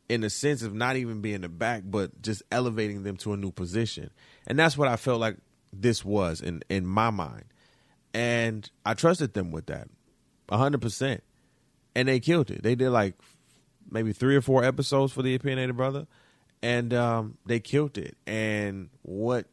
In 0.09 0.21
the 0.21 0.29
sense 0.29 0.63
of 0.63 0.73
not 0.73 0.95
even 0.95 1.21
being 1.21 1.41
the 1.41 1.49
back, 1.49 1.83
but 1.85 2.21
just 2.21 2.41
elevating 2.51 3.03
them 3.03 3.15
to 3.17 3.33
a 3.33 3.37
new 3.37 3.51
position. 3.51 4.09
And 4.47 4.57
that's 4.57 4.77
what 4.77 4.87
I 4.87 4.95
felt 4.95 5.21
like 5.21 5.37
this 5.71 6.03
was 6.03 6.41
in, 6.41 6.63
in 6.69 6.85
my 6.85 7.11
mind. 7.11 7.45
And 8.13 8.69
I 8.85 8.95
trusted 8.95 9.33
them 9.33 9.51
with 9.51 9.67
that. 9.67 9.87
100%. 10.49 11.21
And 11.95 12.07
they 12.07 12.19
killed 12.19 12.49
it. 12.49 12.63
They 12.63 12.75
did 12.75 12.89
like 12.89 13.13
maybe 13.89 14.11
three 14.11 14.35
or 14.35 14.41
four 14.41 14.63
episodes 14.63 15.13
for 15.13 15.21
the 15.21 15.35
Opinionated 15.35 15.77
Brother. 15.77 16.07
And 16.61 16.93
um, 16.93 17.37
they 17.45 17.59
killed 17.59 17.97
it. 17.97 18.17
And 18.27 18.89
what 19.01 19.47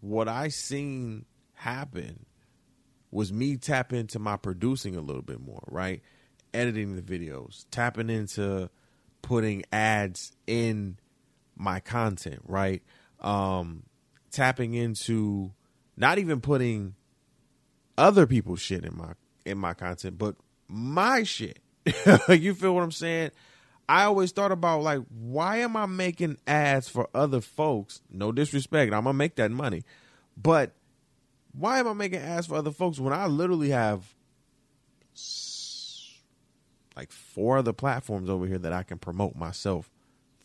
what 0.00 0.28
I 0.28 0.48
seen 0.48 1.24
happen 1.54 2.26
was 3.10 3.32
me 3.32 3.56
tap 3.56 3.92
into 3.92 4.18
my 4.18 4.36
producing 4.36 4.96
a 4.96 5.00
little 5.00 5.22
bit 5.22 5.40
more, 5.40 5.62
right? 5.68 6.02
Editing 6.52 6.96
the 6.96 7.02
videos, 7.02 7.64
tapping 7.70 8.10
into 8.10 8.68
putting 9.22 9.64
ads 9.72 10.32
in 10.46 10.98
my 11.56 11.80
content, 11.80 12.40
right? 12.44 12.82
Um, 13.20 13.84
tapping 14.30 14.74
into 14.74 15.52
not 15.96 16.18
even 16.18 16.40
putting 16.40 16.96
other 17.96 18.26
people's 18.26 18.60
shit 18.60 18.84
in 18.84 18.96
my 18.96 19.12
in 19.46 19.58
my 19.58 19.74
content, 19.74 20.18
but 20.18 20.36
my 20.68 21.22
shit. 21.22 21.60
you 22.28 22.54
feel 22.54 22.74
what 22.74 22.82
I'm 22.82 22.90
saying? 22.90 23.30
I 23.88 24.04
always 24.04 24.32
thought 24.32 24.52
about 24.52 24.82
like, 24.82 25.02
why 25.10 25.58
am 25.58 25.76
I 25.76 25.86
making 25.86 26.38
ads 26.46 26.88
for 26.88 27.08
other 27.14 27.40
folks? 27.40 28.00
No 28.10 28.32
disrespect, 28.32 28.92
I'm 28.92 29.04
gonna 29.04 29.14
make 29.14 29.36
that 29.36 29.50
money, 29.50 29.84
but 30.36 30.72
why 31.52 31.78
am 31.78 31.88
I 31.88 31.92
making 31.92 32.20
ads 32.20 32.46
for 32.46 32.56
other 32.56 32.72
folks 32.72 32.98
when 32.98 33.12
I 33.12 33.26
literally 33.26 33.70
have 33.70 34.14
like 36.96 37.12
four 37.12 37.58
other 37.58 37.72
platforms 37.72 38.30
over 38.30 38.46
here 38.46 38.58
that 38.58 38.72
I 38.72 38.82
can 38.82 38.98
promote 38.98 39.36
myself 39.36 39.90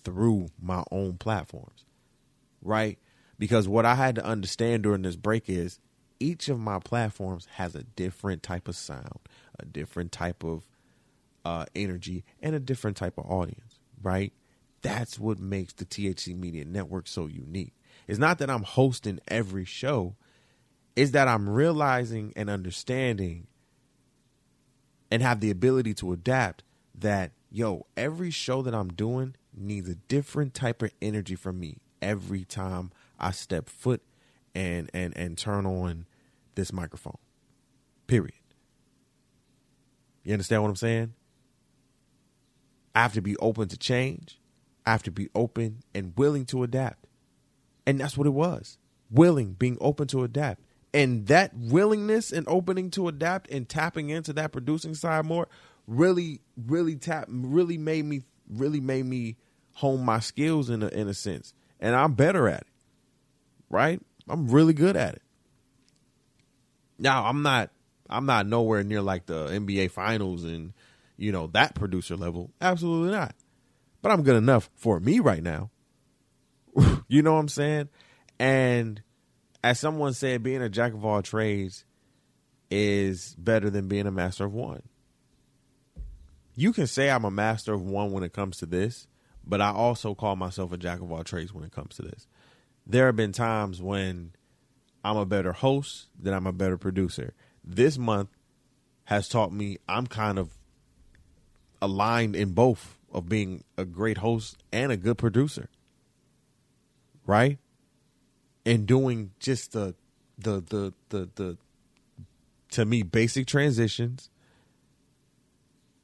through 0.03 0.49
my 0.61 0.83
own 0.91 1.17
platforms, 1.17 1.85
right? 2.61 2.97
Because 3.37 3.67
what 3.67 3.85
I 3.85 3.95
had 3.95 4.15
to 4.15 4.25
understand 4.25 4.83
during 4.83 5.03
this 5.03 5.15
break 5.15 5.49
is 5.49 5.79
each 6.19 6.49
of 6.49 6.59
my 6.59 6.79
platforms 6.79 7.47
has 7.53 7.75
a 7.75 7.83
different 7.83 8.43
type 8.43 8.67
of 8.67 8.75
sound, 8.75 9.19
a 9.59 9.65
different 9.65 10.11
type 10.11 10.43
of 10.43 10.68
uh, 11.49 11.65
energy, 11.75 12.23
and 12.43 12.53
a 12.53 12.59
different 12.59 12.95
type 12.95 13.17
of 13.17 13.25
audience, 13.25 13.79
right? 14.03 14.31
That's 14.83 15.17
what 15.17 15.39
makes 15.39 15.73
the 15.73 15.83
THC 15.83 16.37
Media 16.37 16.63
Network 16.63 17.07
so 17.07 17.25
unique. 17.25 17.73
It's 18.07 18.19
not 18.19 18.37
that 18.37 18.51
I'm 18.51 18.61
hosting 18.61 19.19
every 19.27 19.65
show, 19.65 20.15
it's 20.95 21.09
that 21.11 21.27
I'm 21.27 21.49
realizing 21.49 22.33
and 22.35 22.51
understanding 22.51 23.47
and 25.09 25.23
have 25.23 25.39
the 25.39 25.49
ability 25.49 25.95
to 25.95 26.13
adapt 26.13 26.63
that, 26.93 27.31
yo, 27.49 27.87
every 27.97 28.29
show 28.29 28.61
that 28.61 28.75
I'm 28.75 28.89
doing 28.89 29.35
needs 29.51 29.89
a 29.89 29.95
different 29.95 30.53
type 30.53 30.83
of 30.83 30.91
energy 31.01 31.33
from 31.35 31.59
me 31.59 31.77
every 31.99 32.45
time 32.45 32.91
I 33.19 33.31
step 33.31 33.69
foot 33.69 34.03
and 34.53 34.91
and 34.93 35.17
and 35.17 35.35
turn 35.35 35.65
on 35.65 36.05
this 36.53 36.71
microphone. 36.71 37.17
Period. 38.05 38.33
You 40.23 40.33
understand 40.33 40.61
what 40.61 40.69
I'm 40.69 40.75
saying? 40.75 41.13
I 42.95 43.01
have 43.01 43.13
to 43.13 43.21
be 43.21 43.35
open 43.37 43.67
to 43.69 43.77
change. 43.77 44.39
I 44.85 44.91
have 44.91 45.03
to 45.03 45.11
be 45.11 45.29
open 45.35 45.83
and 45.93 46.13
willing 46.17 46.45
to 46.47 46.63
adapt. 46.63 47.05
And 47.85 47.99
that's 47.99 48.17
what 48.17 48.27
it 48.27 48.31
was. 48.31 48.77
Willing, 49.11 49.53
being 49.53 49.77
open 49.79 50.07
to 50.07 50.23
adapt. 50.23 50.61
And 50.93 51.27
that 51.27 51.55
willingness 51.55 52.31
and 52.31 52.47
opening 52.47 52.89
to 52.91 53.07
adapt 53.07 53.49
and 53.51 53.69
tapping 53.69 54.09
into 54.09 54.33
that 54.33 54.51
producing 54.51 54.95
side 54.95 55.25
more 55.25 55.47
really, 55.87 56.41
really 56.57 56.95
tap 56.95 57.25
really 57.29 57.77
made 57.77 58.05
me 58.05 58.23
really 58.49 58.79
made 58.79 59.05
me 59.05 59.37
hone 59.73 60.03
my 60.03 60.19
skills 60.19 60.69
in 60.69 60.81
a 60.81 60.87
in 60.87 61.07
a 61.07 61.13
sense. 61.13 61.53
And 61.79 61.95
I'm 61.95 62.13
better 62.13 62.47
at 62.47 62.61
it. 62.61 62.67
Right? 63.69 64.01
I'm 64.27 64.47
really 64.47 64.73
good 64.73 64.95
at 64.95 65.15
it. 65.15 65.21
Now 66.97 67.25
I'm 67.25 67.43
not 67.43 67.69
I'm 68.09 68.25
not 68.25 68.47
nowhere 68.47 68.83
near 68.83 69.01
like 69.01 69.27
the 69.27 69.47
NBA 69.47 69.91
finals 69.91 70.43
and 70.43 70.73
you 71.19 71.31
know 71.31 71.47
that 71.47 71.75
producer 71.75 72.15
level. 72.15 72.51
Absolutely 72.61 73.11
not. 73.11 73.35
But 74.01 74.11
I'm 74.11 74.23
good 74.23 74.37
enough 74.37 74.69
for 74.75 74.99
me 74.99 75.19
right 75.19 75.43
now. 75.43 75.69
you 77.07 77.21
know 77.21 77.33
what 77.33 77.39
I'm 77.39 77.49
saying? 77.49 77.89
And 78.39 79.01
as 79.63 79.79
someone 79.79 80.13
said, 80.13 80.43
being 80.43 80.61
a 80.61 80.69
jack 80.69 80.93
of 80.93 81.03
all 81.03 81.21
trades 81.21 81.83
is 82.71 83.35
better 83.37 83.69
than 83.69 83.89
being 83.89 84.07
a 84.07 84.11
master 84.11 84.45
of 84.45 84.53
one. 84.53 84.83
You 86.55 86.71
can 86.71 86.87
say 86.87 87.09
I'm 87.09 87.25
a 87.25 87.31
master 87.31 87.73
of 87.73 87.81
one 87.81 88.11
when 88.11 88.23
it 88.23 88.33
comes 88.33 88.57
to 88.57 88.65
this, 88.65 89.07
but 89.45 89.59
I 89.59 89.71
also 89.71 90.15
call 90.15 90.37
myself 90.37 90.71
a 90.71 90.77
jack 90.77 91.01
of 91.01 91.11
all 91.11 91.23
trades 91.23 91.53
when 91.53 91.65
it 91.65 91.71
comes 91.71 91.95
to 91.95 92.03
this. 92.03 92.27
There 92.87 93.07
have 93.07 93.15
been 93.17 93.33
times 93.33 93.81
when 93.81 94.31
I'm 95.03 95.17
a 95.17 95.25
better 95.25 95.51
host 95.51 96.07
than 96.17 96.33
I'm 96.33 96.47
a 96.47 96.53
better 96.53 96.77
producer. 96.77 97.33
This 97.63 97.97
month 97.97 98.29
has 99.05 99.27
taught 99.27 99.51
me 99.51 99.77
I'm 99.87 100.07
kind 100.07 100.39
of 100.39 100.58
aligned 101.81 102.35
in 102.35 102.51
both 102.51 102.97
of 103.11 103.27
being 103.27 103.63
a 103.77 103.85
great 103.85 104.17
host 104.17 104.57
and 104.71 104.91
a 104.91 104.97
good 104.97 105.17
producer. 105.17 105.69
Right? 107.25 107.59
And 108.65 108.85
doing 108.85 109.31
just 109.39 109.71
the 109.71 109.95
the 110.37 110.61
the 110.61 110.93
the 111.09 111.29
the 111.35 111.57
to 112.71 112.85
me 112.85 113.03
basic 113.03 113.47
transitions, 113.47 114.29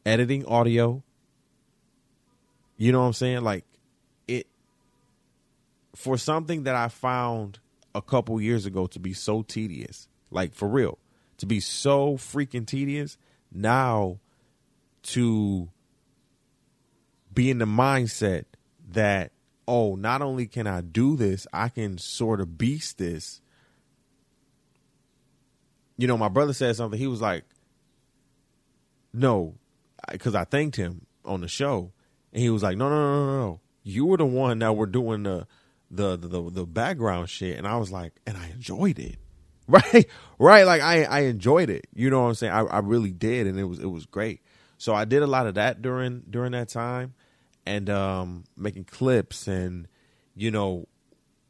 editing 0.05 0.46
audio. 0.46 1.03
You 2.77 2.91
know 2.91 3.01
what 3.01 3.08
I'm 3.08 3.13
saying? 3.13 3.41
Like 3.44 3.65
it 4.27 4.48
for 5.96 6.17
something 6.17 6.63
that 6.63 6.75
I 6.75 6.88
found 6.88 7.60
a 7.94 8.01
couple 8.01 8.39
years 8.41 8.65
ago 8.65 8.88
to 8.88 9.00
be 9.00 9.13
so 9.13 9.41
tedious, 9.41 10.08
like 10.29 10.53
for 10.53 10.67
real, 10.67 10.98
to 11.38 11.46
be 11.46 11.60
so 11.60 12.17
freaking 12.17 12.67
tedious, 12.67 13.17
now 13.51 14.20
to 15.06 15.70
be 17.34 17.50
in 17.50 17.60
the 17.60 17.66
mindset 17.66 18.46
that, 18.92 19.32
oh, 19.68 19.96
not 19.96 20.22
only 20.22 20.48
can 20.48 20.68
I 20.68 20.82
do 20.82 21.16
this, 21.16 21.48
I 21.54 21.70
can 21.70 21.98
sort 21.98 22.42
of 22.42 22.58
beast 22.58 22.98
this. 22.98 23.42
You 25.98 26.08
know, 26.08 26.18
my 26.18 26.30
brother 26.30 26.54
said 26.54 26.76
something. 26.76 27.00
He 27.00 27.08
was 27.08 27.22
like, 27.22 27.44
no, 29.14 29.56
because 30.12 30.36
I 30.36 30.44
thanked 30.44 30.76
him 30.76 31.06
on 31.24 31.42
the 31.42 31.48
show. 31.48 31.92
And 32.34 32.42
he 32.42 32.50
was 32.50 32.64
like, 32.64 32.78
no, 32.78 32.90
no, 32.90 32.96
no, 32.96 33.26
no, 33.26 33.40
no. 33.40 33.60
You 33.84 34.06
were 34.06 34.18
the 34.18 34.26
one 34.26 34.60
that 34.60 34.76
were 34.76 34.88
doing 34.88 35.24
the 35.24 35.48
the 35.92 36.18
the 36.18 36.50
the 36.50 36.66
background 36.66 37.30
shit, 37.30 37.58
and 37.58 37.68
I 37.68 37.78
was 37.78 37.92
like, 37.92 38.14
and 38.26 38.36
I 38.36 38.48
enjoyed 38.48 39.00
it, 39.00 39.18
right, 39.68 40.08
right. 40.40 40.66
Like 40.66 40.82
I 40.82 41.04
I 41.04 41.20
enjoyed 41.22 41.70
it. 41.70 41.88
You 41.94 42.10
know 42.10 42.22
what 42.22 42.30
I'm 42.30 42.36
saying? 42.36 42.54
I 42.54 42.62
I 42.62 42.80
really 42.80 43.12
did, 43.12 43.48
and 43.48 43.60
it 43.60 43.64
was 43.64 43.80
it 43.80 43.86
was 43.86 44.06
great. 44.06 44.42
So 44.77 44.94
I 44.94 45.05
did 45.05 45.24
a 45.24 45.27
lot 45.27 45.48
of 45.48 45.55
that 45.55 45.82
during 45.82 46.24
during 46.29 46.51
that 46.51 46.70
time, 46.70 47.13
and 47.65 47.89
um, 47.89 48.44
making 48.58 48.86
clips, 48.86 49.48
and 49.48 49.88
you 50.36 50.51
know, 50.51 50.88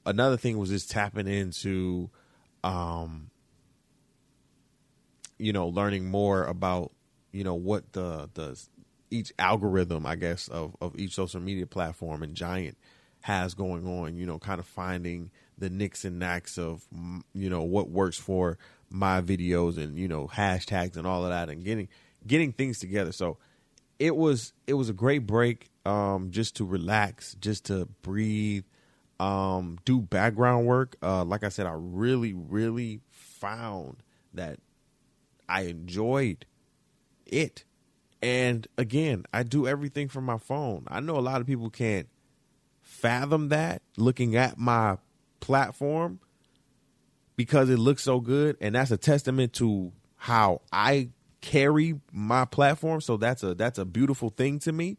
another 0.05 0.37
thing 0.37 0.57
was 0.57 0.69
just 0.69 0.91
tapping 0.91 1.27
into, 1.27 2.09
um, 2.63 3.29
you 5.37 5.53
know, 5.53 5.67
learning 5.67 6.05
more 6.05 6.45
about 6.45 6.91
you 7.31 7.43
know 7.43 7.55
what 7.55 7.93
the 7.93 8.29
the 8.33 8.59
each 9.11 9.33
algorithm, 9.39 10.05
I 10.05 10.15
guess, 10.15 10.47
of 10.47 10.75
of 10.81 10.97
each 10.99 11.15
social 11.15 11.41
media 11.41 11.65
platform 11.65 12.23
and 12.23 12.35
Giant 12.35 12.77
has 13.25 13.55
going 13.55 13.87
on, 13.87 14.15
you 14.17 14.25
know, 14.27 14.37
kind 14.37 14.59
of 14.59 14.67
finding 14.67 15.31
the 15.57 15.67
nicks 15.67 16.05
and 16.05 16.19
knacks 16.19 16.59
of, 16.59 16.85
you 17.33 17.49
know, 17.49 17.63
what 17.63 17.89
works 17.89 18.19
for 18.19 18.55
my 18.91 19.19
videos 19.19 19.79
and, 19.79 19.97
you 19.97 20.07
know, 20.07 20.27
hashtags 20.27 20.95
and 20.95 21.07
all 21.07 21.23
of 21.23 21.31
that 21.31 21.49
and 21.49 21.63
getting, 21.63 21.87
getting 22.27 22.51
things 22.51 22.79
together. 22.79 23.11
So 23.11 23.37
it 23.99 24.15
was 24.15 24.53
it 24.67 24.73
was 24.73 24.89
a 24.89 24.93
great 24.93 25.25
break 25.25 25.69
um 25.85 26.31
just 26.31 26.55
to 26.57 26.65
relax 26.65 27.35
just 27.39 27.65
to 27.65 27.87
breathe 28.01 28.65
um 29.19 29.77
do 29.85 30.01
background 30.01 30.65
work. 30.65 30.95
Uh 31.01 31.23
like 31.23 31.43
i 31.43 31.49
said 31.49 31.65
i 31.65 31.73
really 31.75 32.33
really 32.33 33.01
found 33.11 33.97
that 34.33 34.59
i 35.47 35.61
enjoyed 35.61 36.45
it. 37.25 37.63
And 38.21 38.67
again 38.77 39.25
i 39.33 39.43
do 39.43 39.67
everything 39.67 40.09
from 40.09 40.25
my 40.25 40.37
phone. 40.37 40.85
I 40.87 40.99
know 40.99 41.17
a 41.17 41.21
lot 41.21 41.41
of 41.41 41.47
people 41.47 41.69
can't 41.69 42.07
fathom 42.81 43.49
that 43.49 43.81
looking 43.97 44.35
at 44.35 44.57
my 44.57 44.97
platform 45.39 46.19
because 47.35 47.69
it 47.69 47.77
looks 47.77 48.03
so 48.03 48.19
good. 48.19 48.57
And 48.61 48.75
that's 48.75 48.91
a 48.91 48.97
testament 48.97 49.53
to 49.53 49.91
how 50.17 50.59
i 50.71 51.09
carry 51.45 51.99
my 52.11 52.45
platform. 52.45 53.01
So 53.01 53.17
that's 53.17 53.43
a 53.43 53.53
that's 53.55 53.77
a 53.77 53.85
beautiful 53.85 54.29
thing 54.29 54.59
to 54.59 54.71
me 54.71 54.97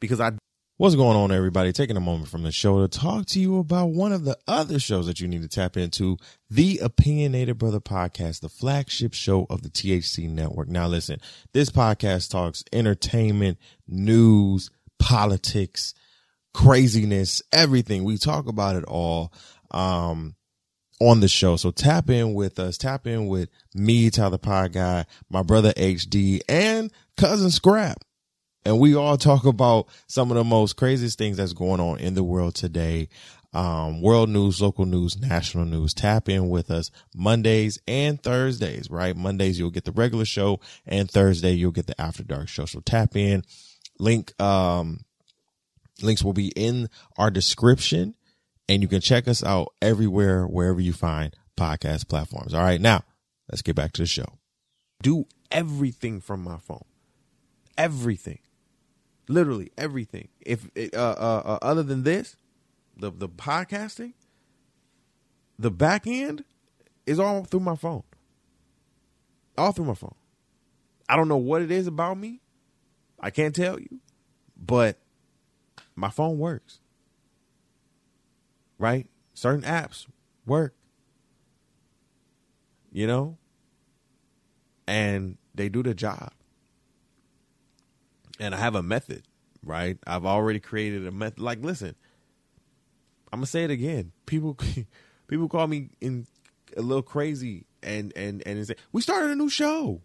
because 0.00 0.20
I 0.20 0.32
What's 0.76 0.94
going 0.94 1.16
on, 1.16 1.32
everybody? 1.32 1.72
Taking 1.72 1.96
a 1.96 2.00
moment 2.00 2.28
from 2.28 2.44
the 2.44 2.52
show 2.52 2.80
to 2.80 2.86
talk 2.86 3.26
to 3.26 3.40
you 3.40 3.58
about 3.58 3.86
one 3.86 4.12
of 4.12 4.24
the 4.24 4.38
other 4.46 4.78
shows 4.78 5.06
that 5.06 5.18
you 5.18 5.26
need 5.26 5.42
to 5.42 5.48
tap 5.48 5.76
into 5.76 6.18
the 6.48 6.78
Opinionated 6.80 7.58
Brother 7.58 7.80
podcast, 7.80 8.42
the 8.42 8.48
flagship 8.48 9.12
show 9.12 9.44
of 9.50 9.62
the 9.62 9.70
THC 9.70 10.30
network. 10.30 10.68
Now, 10.68 10.86
listen, 10.86 11.20
this 11.52 11.68
podcast 11.68 12.30
talks 12.30 12.62
entertainment, 12.72 13.58
news, 13.88 14.70
politics, 15.00 15.94
craziness, 16.54 17.42
everything. 17.52 18.04
We 18.04 18.16
talk 18.16 18.46
about 18.46 18.76
it 18.76 18.84
all. 18.84 19.32
Um, 19.72 20.36
on 21.00 21.20
the 21.20 21.28
show. 21.28 21.56
So 21.56 21.70
tap 21.70 22.10
in 22.10 22.34
with 22.34 22.58
us, 22.58 22.76
tap 22.76 23.06
in 23.06 23.26
with 23.26 23.48
me, 23.74 24.10
Tyler 24.10 24.38
Pod 24.38 24.72
Guy, 24.72 25.04
my 25.30 25.42
brother 25.42 25.72
HD, 25.72 26.40
and 26.48 26.90
cousin 27.16 27.50
Scrap. 27.50 27.98
And 28.64 28.80
we 28.80 28.94
all 28.94 29.16
talk 29.16 29.46
about 29.46 29.88
some 30.08 30.30
of 30.30 30.36
the 30.36 30.44
most 30.44 30.76
craziest 30.76 31.16
things 31.16 31.36
that's 31.36 31.52
going 31.52 31.80
on 31.80 31.98
in 31.98 32.14
the 32.14 32.24
world 32.24 32.54
today. 32.54 33.08
Um, 33.54 34.02
world 34.02 34.28
news, 34.28 34.60
local 34.60 34.84
news, 34.84 35.18
national 35.18 35.64
news. 35.64 35.94
Tap 35.94 36.28
in 36.28 36.50
with 36.50 36.70
us 36.70 36.90
Mondays 37.14 37.78
and 37.88 38.22
Thursdays, 38.22 38.90
right? 38.90 39.16
Mondays, 39.16 39.58
you'll 39.58 39.70
get 39.70 39.84
the 39.84 39.92
regular 39.92 40.26
show 40.26 40.60
and 40.86 41.10
Thursday, 41.10 41.52
you'll 41.52 41.72
get 41.72 41.86
the 41.86 41.98
after 41.98 42.22
dark 42.22 42.48
show. 42.48 42.66
So 42.66 42.80
tap 42.80 43.16
in 43.16 43.42
link, 43.98 44.38
um, 44.40 45.00
links 46.02 46.22
will 46.22 46.34
be 46.34 46.48
in 46.54 46.90
our 47.16 47.30
description 47.30 48.14
and 48.68 48.82
you 48.82 48.88
can 48.88 49.00
check 49.00 49.26
us 49.26 49.42
out 49.42 49.72
everywhere, 49.80 50.46
wherever 50.46 50.80
you 50.80 50.92
find 50.92 51.34
podcast 51.56 52.08
platforms. 52.08 52.54
All 52.54 52.62
right. 52.62 52.80
Now 52.80 53.02
let's 53.50 53.62
get 53.62 53.76
back 53.76 53.92
to 53.92 54.02
the 54.02 54.06
show. 54.06 54.38
Do 55.02 55.26
everything 55.50 56.20
from 56.20 56.42
my 56.42 56.58
phone. 56.58 56.84
Everything. 57.76 58.40
Literally 59.28 59.72
everything. 59.78 60.28
If 60.40 60.70
uh, 60.76 60.96
uh, 60.96 61.42
uh, 61.44 61.58
other 61.62 61.82
than 61.82 62.02
this, 62.02 62.36
the 62.96 63.10
the 63.10 63.28
podcasting, 63.28 64.14
the 65.58 65.70
back 65.70 66.06
end 66.06 66.44
is 67.06 67.18
all 67.18 67.44
through 67.44 67.60
my 67.60 67.76
phone. 67.76 68.02
All 69.56 69.72
through 69.72 69.86
my 69.86 69.94
phone. 69.94 70.14
I 71.08 71.16
don't 71.16 71.28
know 71.28 71.36
what 71.36 71.62
it 71.62 71.70
is 71.70 71.86
about 71.86 72.18
me. 72.18 72.40
I 73.20 73.30
can't 73.30 73.54
tell 73.54 73.80
you, 73.80 74.00
but 74.56 74.98
my 75.96 76.10
phone 76.10 76.38
works 76.38 76.80
right? 78.78 79.08
Certain 79.34 79.62
apps 79.62 80.06
work, 80.46 80.74
you 82.90 83.06
know, 83.06 83.36
and 84.86 85.36
they 85.54 85.68
do 85.68 85.82
the 85.82 85.94
job. 85.94 86.32
And 88.40 88.54
I 88.54 88.58
have 88.58 88.74
a 88.74 88.82
method, 88.82 89.24
right? 89.62 89.98
I've 90.06 90.24
already 90.24 90.60
created 90.60 91.06
a 91.06 91.10
method. 91.10 91.40
Like, 91.40 91.62
listen, 91.62 91.94
I'm 93.32 93.40
gonna 93.40 93.46
say 93.46 93.64
it 93.64 93.70
again. 93.70 94.12
People, 94.26 94.56
people 95.28 95.48
call 95.48 95.66
me 95.66 95.90
in 96.00 96.26
a 96.76 96.82
little 96.82 97.02
crazy, 97.02 97.66
and 97.82 98.12
and 98.16 98.42
and 98.46 98.66
say 98.66 98.76
we 98.92 99.02
started 99.02 99.30
a 99.30 99.36
new 99.36 99.48
show, 99.48 100.00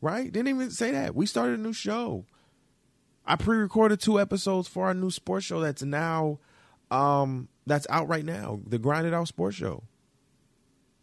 right? 0.00 0.30
Didn't 0.32 0.48
even 0.48 0.70
say 0.70 0.90
that. 0.90 1.14
We 1.14 1.26
started 1.26 1.58
a 1.58 1.62
new 1.62 1.72
show. 1.72 2.26
I 3.24 3.34
pre-recorded 3.36 4.00
two 4.00 4.20
episodes 4.20 4.68
for 4.68 4.86
our 4.86 4.94
new 4.94 5.10
sports 5.10 5.46
show 5.46 5.60
that's 5.60 5.82
now 5.82 6.38
um, 6.90 7.48
that's 7.66 7.86
out 7.90 8.08
right 8.08 8.24
now, 8.24 8.60
the 8.66 8.78
Grinded 8.78 9.14
Out 9.14 9.28
Sports 9.28 9.56
Show. 9.56 9.84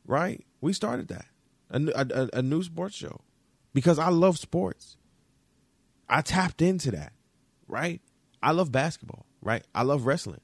Right? 0.06 0.46
We 0.60 0.74
started 0.74 1.08
that, 1.08 1.26
a, 1.72 2.30
a, 2.34 2.39
a 2.39 2.41
new 2.41 2.62
sports 2.62 2.96
show, 2.96 3.22
because 3.74 3.98
I 4.00 4.10
love 4.10 4.38
sports. 4.38 4.98
I 6.10 6.22
tapped 6.22 6.62
into 6.62 6.91
that, 6.91 7.13
right? 7.67 8.02
I 8.41 8.52
love 8.52 8.72
basketball, 8.72 9.26
right? 9.41 9.65
I 9.74 9.84
love 9.84 10.06
wrestling. 10.06 10.41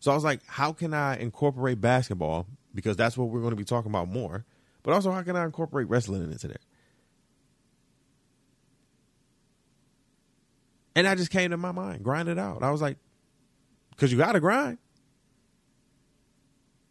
So 0.00 0.12
I 0.12 0.14
was 0.14 0.22
like, 0.22 0.40
how 0.46 0.72
can 0.72 0.92
I 0.92 1.16
incorporate 1.16 1.80
basketball? 1.80 2.46
Because 2.74 2.94
that's 2.96 3.16
what 3.16 3.30
we're 3.30 3.40
going 3.40 3.52
to 3.52 3.56
be 3.56 3.64
talking 3.64 3.90
about 3.90 4.08
more. 4.08 4.44
But 4.82 4.92
also, 4.92 5.10
how 5.10 5.22
can 5.22 5.34
I 5.34 5.44
incorporate 5.44 5.88
wrestling 5.88 6.30
into 6.30 6.46
there? 6.46 6.58
And 10.94 11.08
I 11.08 11.14
just 11.14 11.30
came 11.30 11.52
to 11.52 11.56
my 11.56 11.72
mind, 11.72 12.04
grind 12.04 12.28
it 12.28 12.38
out. 12.38 12.62
I 12.62 12.70
was 12.70 12.82
like, 12.82 12.98
because 13.94 14.12
you 14.12 14.18
got 14.18 14.32
to 14.32 14.40
grind. 14.40 14.78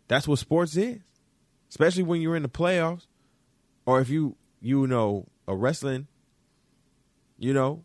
That's 0.08 0.28
what 0.28 0.40
sports 0.40 0.76
is, 0.76 1.00
especially 1.70 2.04
when 2.04 2.22
you're 2.22 2.36
in 2.36 2.44
the 2.44 2.50
playoffs, 2.50 3.08
or 3.86 4.00
if 4.00 4.10
you 4.10 4.36
you 4.62 4.88
know 4.88 5.28
a 5.48 5.56
wrestling. 5.56 6.08
You 7.38 7.54
know, 7.54 7.84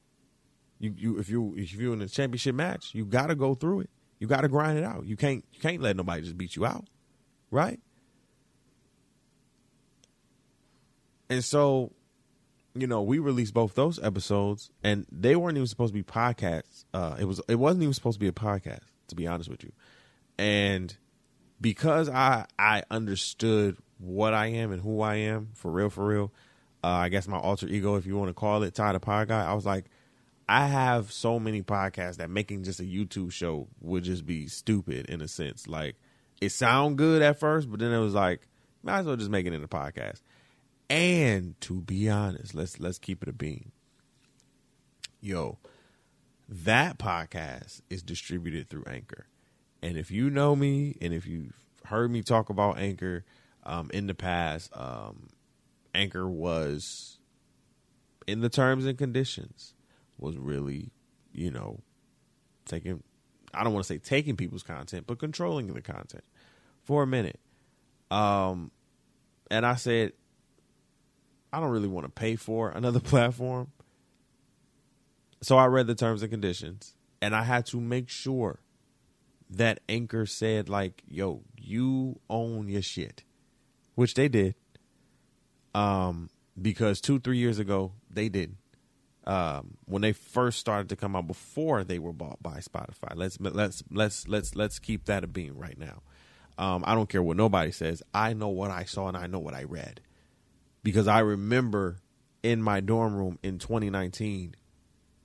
you 0.78 0.94
you 0.96 1.18
if 1.18 1.28
you 1.28 1.54
if 1.56 1.72
you're 1.74 1.94
in 1.94 2.02
a 2.02 2.08
championship 2.08 2.54
match, 2.54 2.94
you 2.94 3.04
got 3.04 3.28
to 3.28 3.34
go 3.34 3.54
through 3.54 3.80
it. 3.80 3.90
You 4.18 4.26
got 4.26 4.42
to 4.42 4.48
grind 4.48 4.78
it 4.78 4.84
out. 4.84 5.06
You 5.06 5.16
can't 5.16 5.44
you 5.52 5.60
can't 5.60 5.80
let 5.80 5.96
nobody 5.96 6.22
just 6.22 6.36
beat 6.36 6.54
you 6.54 6.66
out, 6.66 6.84
right? 7.50 7.80
And 11.30 11.44
so, 11.44 11.92
you 12.74 12.86
know, 12.86 13.02
we 13.02 13.18
released 13.18 13.52
both 13.52 13.74
those 13.74 14.02
episodes, 14.02 14.70
and 14.82 15.06
they 15.12 15.36
weren't 15.36 15.56
even 15.56 15.66
supposed 15.66 15.92
to 15.92 15.98
be 15.98 16.02
podcasts. 16.02 16.84
Uh, 16.94 17.16
it 17.18 17.24
was 17.24 17.40
it 17.48 17.56
wasn't 17.56 17.82
even 17.82 17.94
supposed 17.94 18.16
to 18.16 18.20
be 18.20 18.28
a 18.28 18.32
podcast 18.32 18.80
to 19.08 19.16
be 19.16 19.26
honest 19.26 19.50
with 19.50 19.64
you. 19.64 19.72
And 20.38 20.96
because 21.60 22.08
I 22.08 22.46
I 22.58 22.82
understood 22.90 23.76
what 23.98 24.32
I 24.34 24.46
am 24.46 24.72
and 24.72 24.80
who 24.80 25.00
I 25.00 25.16
am 25.16 25.50
for 25.54 25.70
real, 25.70 25.90
for 25.90 26.06
real, 26.06 26.32
uh, 26.84 26.88
I 26.88 27.08
guess 27.08 27.26
my 27.26 27.38
alter 27.38 27.66
ego, 27.66 27.96
if 27.96 28.06
you 28.06 28.16
want 28.16 28.28
to 28.30 28.34
call 28.34 28.62
it, 28.62 28.74
Ty 28.74 28.92
the 28.92 29.00
Pod 29.00 29.28
Guy, 29.28 29.44
I 29.44 29.54
was 29.54 29.66
like, 29.66 29.86
I 30.48 30.66
have 30.66 31.12
so 31.12 31.38
many 31.38 31.62
podcasts 31.62 32.16
that 32.16 32.30
making 32.30 32.62
just 32.62 32.80
a 32.80 32.84
YouTube 32.84 33.32
show 33.32 33.68
would 33.80 34.04
just 34.04 34.24
be 34.24 34.46
stupid 34.46 35.06
in 35.06 35.20
a 35.20 35.28
sense. 35.28 35.66
Like 35.66 35.96
it 36.40 36.50
sound 36.50 36.96
good 36.96 37.22
at 37.22 37.38
first, 37.38 37.70
but 37.70 37.80
then 37.80 37.92
it 37.92 37.98
was 37.98 38.14
like, 38.14 38.46
might 38.82 39.00
as 39.00 39.06
well 39.06 39.16
just 39.16 39.30
make 39.30 39.46
it 39.46 39.52
in 39.52 39.62
a 39.62 39.68
podcast. 39.68 40.22
And 40.88 41.60
to 41.62 41.80
be 41.80 42.08
honest, 42.08 42.54
let's 42.54 42.80
let's 42.80 42.98
keep 42.98 43.22
it 43.22 43.28
a 43.28 43.32
bean. 43.32 43.72
Yo, 45.20 45.58
that 46.48 46.98
podcast 46.98 47.82
is 47.90 48.02
distributed 48.02 48.68
through 48.68 48.84
Anchor. 48.86 49.26
And 49.82 49.96
if 49.96 50.10
you 50.10 50.30
know 50.30 50.56
me 50.56 50.96
and 51.00 51.12
if 51.12 51.26
you've 51.26 51.54
heard 51.84 52.10
me 52.10 52.22
talk 52.22 52.50
about 52.50 52.78
Anchor 52.78 53.24
um, 53.64 53.90
in 53.92 54.06
the 54.06 54.14
past, 54.14 54.70
um, 54.74 55.28
Anchor 55.94 56.28
was 56.28 57.18
in 58.26 58.40
the 58.40 58.48
terms 58.48 58.86
and 58.86 58.98
conditions 58.98 59.74
was 60.18 60.36
really, 60.36 60.90
you 61.32 61.50
know, 61.50 61.80
taking 62.64 63.02
I 63.54 63.64
don't 63.64 63.72
want 63.72 63.86
to 63.86 63.92
say 63.92 63.98
taking 63.98 64.36
people's 64.36 64.62
content, 64.62 65.06
but 65.06 65.18
controlling 65.18 65.72
the 65.72 65.80
content 65.80 66.24
for 66.84 67.02
a 67.02 67.06
minute. 67.06 67.40
Um 68.10 68.70
and 69.50 69.64
I 69.64 69.76
said 69.76 70.12
I 71.52 71.60
don't 71.60 71.70
really 71.70 71.88
want 71.88 72.04
to 72.04 72.12
pay 72.12 72.36
for 72.36 72.70
another 72.70 73.00
platform. 73.00 73.68
So 75.40 75.56
I 75.56 75.66
read 75.66 75.86
the 75.86 75.94
terms 75.94 76.22
and 76.22 76.30
conditions 76.30 76.94
and 77.20 77.34
I 77.34 77.44
had 77.44 77.66
to 77.66 77.80
make 77.80 78.08
sure 78.08 78.60
that 79.50 79.80
Anchor 79.88 80.26
said 80.26 80.68
like, 80.68 81.02
"Yo, 81.06 81.42
you 81.56 82.20
own 82.28 82.68
your 82.68 82.82
shit," 82.82 83.24
which 83.94 84.14
they 84.14 84.28
did. 84.28 84.54
Um, 85.74 86.30
because 86.60 87.00
two 87.00 87.18
three 87.18 87.38
years 87.38 87.58
ago 87.58 87.92
they 88.10 88.28
did. 88.28 88.56
Um, 89.24 89.76
when 89.84 90.00
they 90.00 90.12
first 90.12 90.58
started 90.58 90.88
to 90.88 90.96
come 90.96 91.14
out 91.14 91.26
before 91.26 91.84
they 91.84 91.98
were 91.98 92.14
bought 92.14 92.42
by 92.42 92.60
Spotify. 92.60 93.14
Let's 93.14 93.38
let's 93.40 93.82
let's 93.90 94.26
let's 94.26 94.54
let's 94.54 94.78
keep 94.78 95.04
that 95.04 95.24
a 95.24 95.26
beam 95.26 95.56
right 95.56 95.78
now. 95.78 96.02
Um, 96.56 96.82
I 96.86 96.94
don't 96.94 97.08
care 97.08 97.22
what 97.22 97.36
nobody 97.36 97.70
says. 97.70 98.02
I 98.12 98.32
know 98.32 98.48
what 98.48 98.70
I 98.70 98.84
saw 98.84 99.06
and 99.06 99.16
I 99.16 99.26
know 99.26 99.38
what 99.38 99.54
I 99.54 99.64
read 99.64 100.00
because 100.82 101.06
I 101.06 101.20
remember 101.20 101.98
in 102.42 102.62
my 102.62 102.80
dorm 102.80 103.14
room 103.14 103.38
in 103.42 103.58
2019 103.58 104.54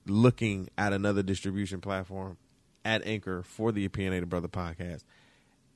looking 0.06 0.68
at 0.76 0.92
another 0.92 1.22
distribution 1.22 1.80
platform 1.80 2.36
at 2.84 3.06
Anchor 3.06 3.42
for 3.42 3.72
the 3.72 3.84
Opinionated 3.84 4.28
Brother 4.28 4.48
podcast, 4.48 5.04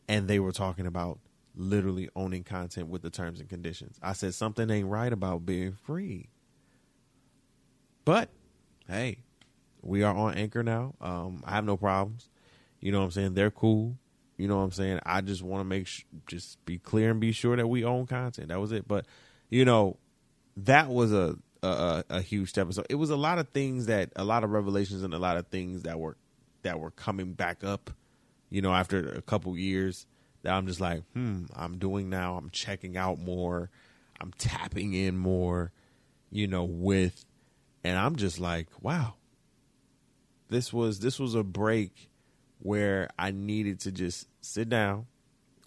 and 0.09 0.29
they 0.29 0.39
were 0.39 0.53
talking 0.53 0.87
about 0.87 1.19
literally 1.55 2.09
owning 2.15 2.45
content 2.45 2.89
with 2.89 3.03
the 3.03 3.11
terms 3.11 3.41
and 3.41 3.49
conditions. 3.49 3.99
I 4.03 4.13
said 4.13 4.35
something 4.35 4.71
ain't 4.71 4.89
right 4.89 5.13
about 5.13 5.45
being 5.45 5.73
free. 5.73 6.29
But 8.05 8.31
hey, 8.87 9.19
we 9.83 10.03
are 10.03 10.15
on 10.15 10.35
Anchor 10.35 10.63
now. 10.63 10.95
Um, 11.01 11.43
I 11.45 11.53
have 11.53 11.65
no 11.65 11.77
problems. 11.77 12.31
You 12.81 12.93
know 12.93 13.01
what 13.01 13.07
I'm 13.07 13.11
saying? 13.11 13.35
They're 13.35 13.51
cool. 13.51 13.99
You 14.37 14.47
know 14.47 14.59
what 14.59 14.63
I'm 14.63 14.73
saying? 14.73 15.01
I 15.05 15.21
just 15.21 15.43
want 15.43 15.61
to 15.61 15.65
make 15.65 15.89
sh- 15.89 16.05
just 16.27 16.65
be 16.65 16.79
clear 16.79 17.11
and 17.11 17.21
be 17.21 17.33
sure 17.33 17.57
that 17.57 17.67
we 17.67 17.85
own 17.85 18.07
content. 18.07 18.49
That 18.49 18.61
was 18.61 18.71
it. 18.71 18.87
But 18.87 19.05
you 19.51 19.65
know, 19.65 19.99
that 20.57 20.89
was 20.89 21.13
a 21.13 21.37
a, 21.63 22.05
a 22.09 22.21
huge 22.21 22.51
step. 22.51 22.73
So 22.73 22.85
it 22.89 22.95
was 22.95 23.11
a 23.11 23.17
lot 23.17 23.39
of 23.39 23.49
things 23.49 23.87
that 23.87 24.13
a 24.17 24.25
lot 24.25 24.45
of 24.45 24.51
revelations 24.51 25.03
and 25.03 25.13
a 25.15 25.19
lot 25.19 25.37
of 25.37 25.49
things 25.49 25.83
that 25.83 25.99
were 25.99 26.17
that 26.63 26.81
were 26.81 26.91
coming 26.91 27.33
back 27.33 27.65
up. 27.65 27.91
You 28.51 28.63
know, 28.63 28.73
after 28.73 29.13
a 29.13 29.23
couple 29.23 29.57
years, 29.59 30.07
that 30.43 30.53
I'm 30.53 30.67
just 30.67 30.81
like, 30.81 31.03
hmm, 31.13 31.45
I'm 31.55 31.79
doing 31.79 32.09
now. 32.09 32.37
I'm 32.37 32.51
checking 32.51 32.97
out 32.97 33.19
more. 33.19 33.71
I'm 34.21 34.33
tapping 34.39 34.95
in 34.95 35.17
more. 35.19 35.73
You 36.31 36.47
know, 36.47 36.65
with, 36.65 37.25
and 37.85 37.99
I'm 37.99 38.17
just 38.17 38.39
like, 38.39 38.69
wow. 38.81 39.15
This 40.49 40.73
was 40.73 41.01
this 41.01 41.19
was 41.19 41.35
a 41.35 41.43
break 41.43 42.09
where 42.61 43.09
I 43.19 43.31
needed 43.31 43.81
to 43.81 43.93
just 43.93 44.27
sit 44.41 44.69
down, 44.69 45.07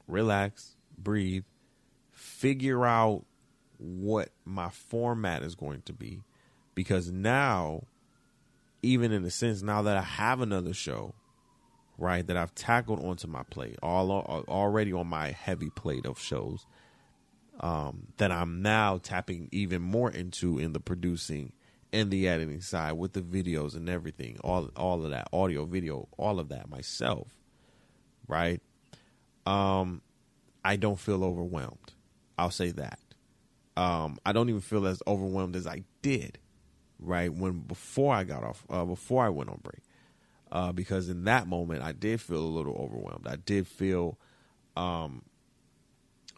relax, 0.07 0.75
breathe, 0.97 1.43
figure 2.11 2.85
out 2.85 3.25
what 3.81 4.29
my 4.45 4.69
format 4.69 5.41
is 5.41 5.55
going 5.55 5.81
to 5.81 5.93
be 5.93 6.21
because 6.75 7.11
now 7.11 7.81
even 8.83 9.11
in 9.11 9.25
a 9.25 9.29
sense 9.31 9.61
now 9.61 9.81
that 9.81 9.97
I 9.97 10.01
have 10.01 10.39
another 10.39 10.73
show 10.73 11.15
right 11.97 12.25
that 12.27 12.37
I've 12.37 12.53
tackled 12.53 13.03
onto 13.03 13.27
my 13.27 13.43
plate 13.43 13.77
all 13.81 14.11
already 14.47 14.93
on 14.93 15.07
my 15.07 15.31
heavy 15.31 15.69
plate 15.71 16.05
of 16.05 16.19
shows 16.19 16.65
um, 17.59 18.07
that 18.17 18.31
I'm 18.31 18.61
now 18.61 18.97
tapping 18.97 19.49
even 19.51 19.81
more 19.81 20.09
into 20.09 20.57
in 20.57 20.73
the 20.73 20.79
producing 20.79 21.51
and 21.93 22.09
the 22.09 22.27
editing 22.27 22.61
side 22.61 22.93
with 22.93 23.13
the 23.13 23.21
videos 23.21 23.75
and 23.75 23.89
everything 23.89 24.37
all 24.43 24.69
all 24.75 25.03
of 25.03 25.11
that 25.11 25.27
audio 25.33 25.65
video 25.65 26.07
all 26.17 26.39
of 26.39 26.49
that 26.49 26.69
myself 26.69 27.27
right? 28.27 28.61
Um 29.45 30.01
I 30.63 30.75
don't 30.75 30.99
feel 30.99 31.23
overwhelmed. 31.23 31.93
I'll 32.37 32.51
say 32.51 32.71
that 32.71 32.99
um, 33.81 34.19
I 34.23 34.31
don't 34.31 34.47
even 34.49 34.61
feel 34.61 34.85
as 34.85 35.01
overwhelmed 35.07 35.55
as 35.55 35.65
I 35.65 35.83
did, 36.03 36.37
right 36.99 37.33
when 37.33 37.61
before 37.61 38.13
I 38.13 38.23
got 38.23 38.43
off, 38.43 38.63
uh, 38.69 38.85
before 38.85 39.25
I 39.25 39.29
went 39.29 39.49
on 39.49 39.59
break, 39.63 39.81
uh, 40.51 40.71
because 40.71 41.09
in 41.09 41.23
that 41.23 41.47
moment 41.47 41.81
I 41.81 41.91
did 41.91 42.21
feel 42.21 42.41
a 42.41 42.53
little 42.57 42.75
overwhelmed. 42.75 43.25
I 43.27 43.37
did 43.37 43.65
feel 43.65 44.19
um, 44.77 45.23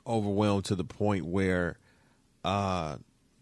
overwhelmed 0.08 0.64
to 0.66 0.76
the 0.76 0.86
point 0.86 1.26
where, 1.26 1.78
uh, 2.46 2.96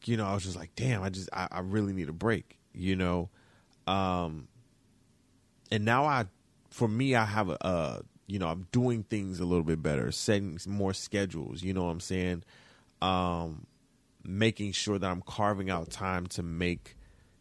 you 0.05 0.17
know, 0.17 0.25
I 0.25 0.33
was 0.33 0.45
just 0.45 0.57
like, 0.57 0.73
damn, 0.75 1.03
I 1.03 1.11
just 1.11 1.29
I, 1.31 1.47
I 1.51 1.59
really 1.59 1.93
need 1.93 2.09
a 2.09 2.13
break, 2.13 2.57
you 2.73 2.95
know, 2.95 3.29
um, 3.85 4.47
and 5.71 5.85
now 5.85 6.05
I, 6.05 6.25
for 6.71 6.87
me, 6.87 7.13
I 7.13 7.25
have 7.25 7.49
a, 7.49 7.57
a 7.61 8.01
you 8.25 8.39
know, 8.39 8.47
I'm 8.47 8.65
doing 8.71 9.03
things 9.03 9.39
a 9.39 9.45
little 9.45 9.63
bit 9.63 9.83
better, 9.83 10.11
setting 10.11 10.57
more 10.65 10.93
schedules. 10.93 11.61
You 11.61 11.73
know 11.73 11.83
what 11.83 11.91
I'm 11.91 11.99
saying? 11.99 12.43
Um, 13.01 13.67
making 14.23 14.73
sure 14.73 14.99
that 14.99 15.09
I'm 15.09 15.21
carving 15.21 15.69
out 15.69 15.89
time 15.89 16.27
to 16.27 16.43
make, 16.43 16.95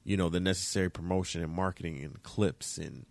you 0.04 0.16
know, 0.16 0.28
the 0.28 0.40
necessary 0.40 0.90
promotion 0.90 1.42
and 1.42 1.52
marketing 1.52 2.02
and 2.02 2.22
clips 2.22 2.78
and 2.78 3.06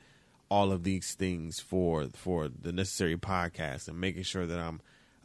all 0.50 0.72
of 0.72 0.84
these 0.84 1.14
things 1.14 1.60
for 1.60 2.08
for 2.16 2.48
the 2.48 2.72
necessary 2.72 3.16
podcast 3.16 3.88
and 3.88 4.00
making 4.00 4.24
sure 4.24 4.48
that 4.48 4.60
I'm 4.60 4.82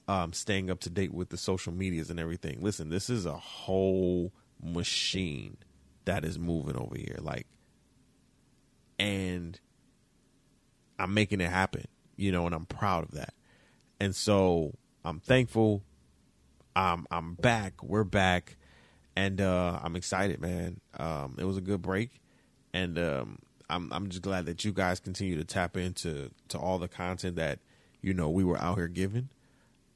um, 0.07 0.33
staying 0.33 0.71
up 0.71 0.81
to 0.81 0.91
date 0.91 1.15
with 1.15 1.31
the 1.31 1.39
social 1.39 1.73
medias 1.73 2.11
and 2.11 2.21
everything. 2.21 2.59
Listen, 2.61 2.91
this 2.91 3.09
is 3.09 3.25
a 3.25 3.37
whole 3.37 4.33
machine 4.63 5.57
that 6.05 6.25
is 6.25 6.39
moving 6.39 6.77
over 6.77 6.97
here, 6.97 7.19
like, 7.21 7.47
and 8.99 9.59
I'm 10.99 11.15
making 11.15 11.41
it 11.41 11.51
happen, 11.51 11.87
you 12.17 12.31
know, 12.33 12.45
and 12.47 12.55
I'm 12.55 12.67
proud 12.67 13.05
of 13.05 13.13
that. 13.13 13.33
And 13.99 14.15
so 14.15 14.75
I'm 15.05 15.21
thankful 15.21 15.83
I'm 16.77 17.07
I'm 17.11 17.35
back. 17.35 17.83
We're 17.83 18.05
back, 18.05 18.57
and 19.15 19.41
uh, 19.41 19.79
I'm 19.83 19.97
excited, 19.97 20.41
man. 20.41 20.81
Um, 20.99 21.37
it 21.39 21.45
was 21.45 21.57
a 21.57 21.61
good 21.61 21.83
break, 21.83 22.21
and 22.73 22.99
um, 22.99 23.39
I'm 23.71 23.93
I'm 23.93 24.09
just 24.09 24.23
glad 24.23 24.47
that 24.47 24.65
you 24.65 24.73
guys 24.73 24.99
continue 25.01 25.37
to 25.37 25.45
tap 25.45 25.77
into 25.77 26.31
to 26.49 26.59
all 26.59 26.79
the 26.79 26.89
content 26.89 27.37
that 27.37 27.61
you 28.03 28.13
know 28.13 28.29
we 28.29 28.43
were 28.45 28.59
out 28.59 28.77
here 28.77 28.89
giving, 28.89 29.29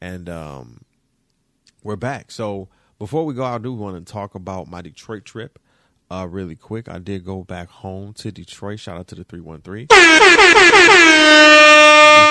and 0.00 0.28
um, 0.28 0.82
we're 1.82 1.96
back. 1.96 2.30
So 2.30 2.68
before 2.98 3.24
we 3.24 3.34
go, 3.34 3.44
I 3.44 3.58
do 3.58 3.72
want 3.72 4.04
to 4.06 4.12
talk 4.12 4.34
about 4.34 4.68
my 4.68 4.80
Detroit 4.80 5.24
trip. 5.24 5.58
Uh, 6.10 6.26
really 6.30 6.56
quick, 6.56 6.88
I 6.88 6.98
did 6.98 7.24
go 7.24 7.44
back 7.44 7.68
home 7.68 8.14
to 8.14 8.32
Detroit. 8.32 8.80
Shout 8.80 8.96
out 8.96 9.08
to 9.08 9.14
the 9.14 9.24
three 9.24 9.40
one 9.40 9.60
three. 9.62 9.82
You 9.82 9.88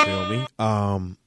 feel 0.05 0.29
me? 0.29 0.47
Um, 0.57 1.17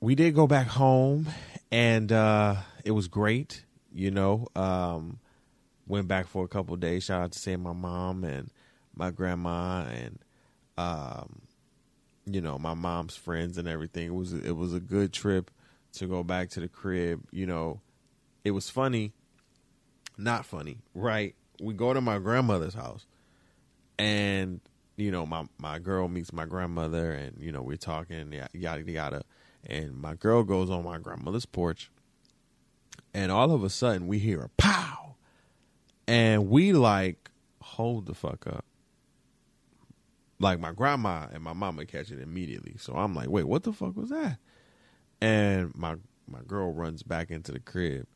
we 0.00 0.14
did 0.14 0.34
go 0.34 0.46
back 0.46 0.68
home 0.68 1.26
and 1.70 2.12
uh, 2.12 2.56
it 2.84 2.92
was 2.92 3.08
great. 3.08 3.64
You 3.92 4.10
know, 4.10 4.48
um, 4.54 5.18
went 5.86 6.08
back 6.08 6.26
for 6.26 6.44
a 6.44 6.48
couple 6.48 6.76
days. 6.76 7.04
Shout 7.04 7.22
out 7.22 7.32
to 7.32 7.38
say 7.38 7.56
my 7.56 7.72
mom 7.72 8.24
and 8.24 8.50
my 8.94 9.10
grandma 9.10 9.86
and 9.86 10.18
um, 10.76 11.42
you 12.26 12.40
know 12.40 12.58
my 12.58 12.74
mom's 12.74 13.16
friends 13.16 13.58
and 13.58 13.68
everything. 13.68 14.06
It 14.06 14.14
was 14.14 14.32
it 14.32 14.56
was 14.56 14.74
a 14.74 14.80
good 14.80 15.12
trip 15.12 15.50
to 15.94 16.06
go 16.06 16.22
back 16.22 16.50
to 16.50 16.60
the 16.60 16.68
crib. 16.68 17.22
You 17.30 17.46
know, 17.46 17.80
it 18.44 18.50
was 18.50 18.68
funny, 18.68 19.12
not 20.18 20.44
funny, 20.44 20.78
right? 20.94 21.34
We 21.60 21.72
go 21.72 21.94
to 21.94 22.00
my 22.00 22.18
grandmother's 22.18 22.74
house, 22.74 23.06
and 23.98 24.60
you 24.96 25.10
know 25.10 25.24
my 25.24 25.46
my 25.58 25.78
girl 25.78 26.08
meets 26.08 26.32
my 26.32 26.44
grandmother, 26.44 27.12
and 27.12 27.36
you 27.40 27.52
know 27.52 27.62
we're 27.62 27.76
talking 27.76 28.32
yada 28.52 28.90
yada 28.90 29.22
and 29.66 29.96
my 29.96 30.14
girl 30.14 30.42
goes 30.42 30.70
on 30.70 30.84
my 30.84 30.98
grandmother's 30.98 31.46
porch, 31.46 31.90
and 33.12 33.30
all 33.32 33.52
of 33.52 33.64
a 33.64 33.70
sudden 33.70 34.06
we 34.06 34.18
hear 34.18 34.42
a 34.42 34.48
pow, 34.50 35.16
and 36.06 36.48
we 36.48 36.72
like 36.72 37.30
hold 37.60 38.06
the 38.06 38.14
fuck 38.14 38.46
up. 38.46 38.64
Like 40.38 40.60
my 40.60 40.72
grandma 40.72 41.26
and 41.32 41.42
my 41.42 41.54
mama 41.54 41.86
catch 41.86 42.10
it 42.10 42.20
immediately, 42.20 42.76
so 42.78 42.94
I'm 42.94 43.14
like, 43.14 43.28
wait, 43.28 43.44
what 43.44 43.62
the 43.64 43.72
fuck 43.72 43.96
was 43.96 44.10
that? 44.10 44.38
And 45.20 45.74
my 45.74 45.96
my 46.28 46.40
girl 46.46 46.72
runs 46.72 47.02
back 47.02 47.30
into 47.30 47.52
the 47.52 47.60
crib, 47.60 48.06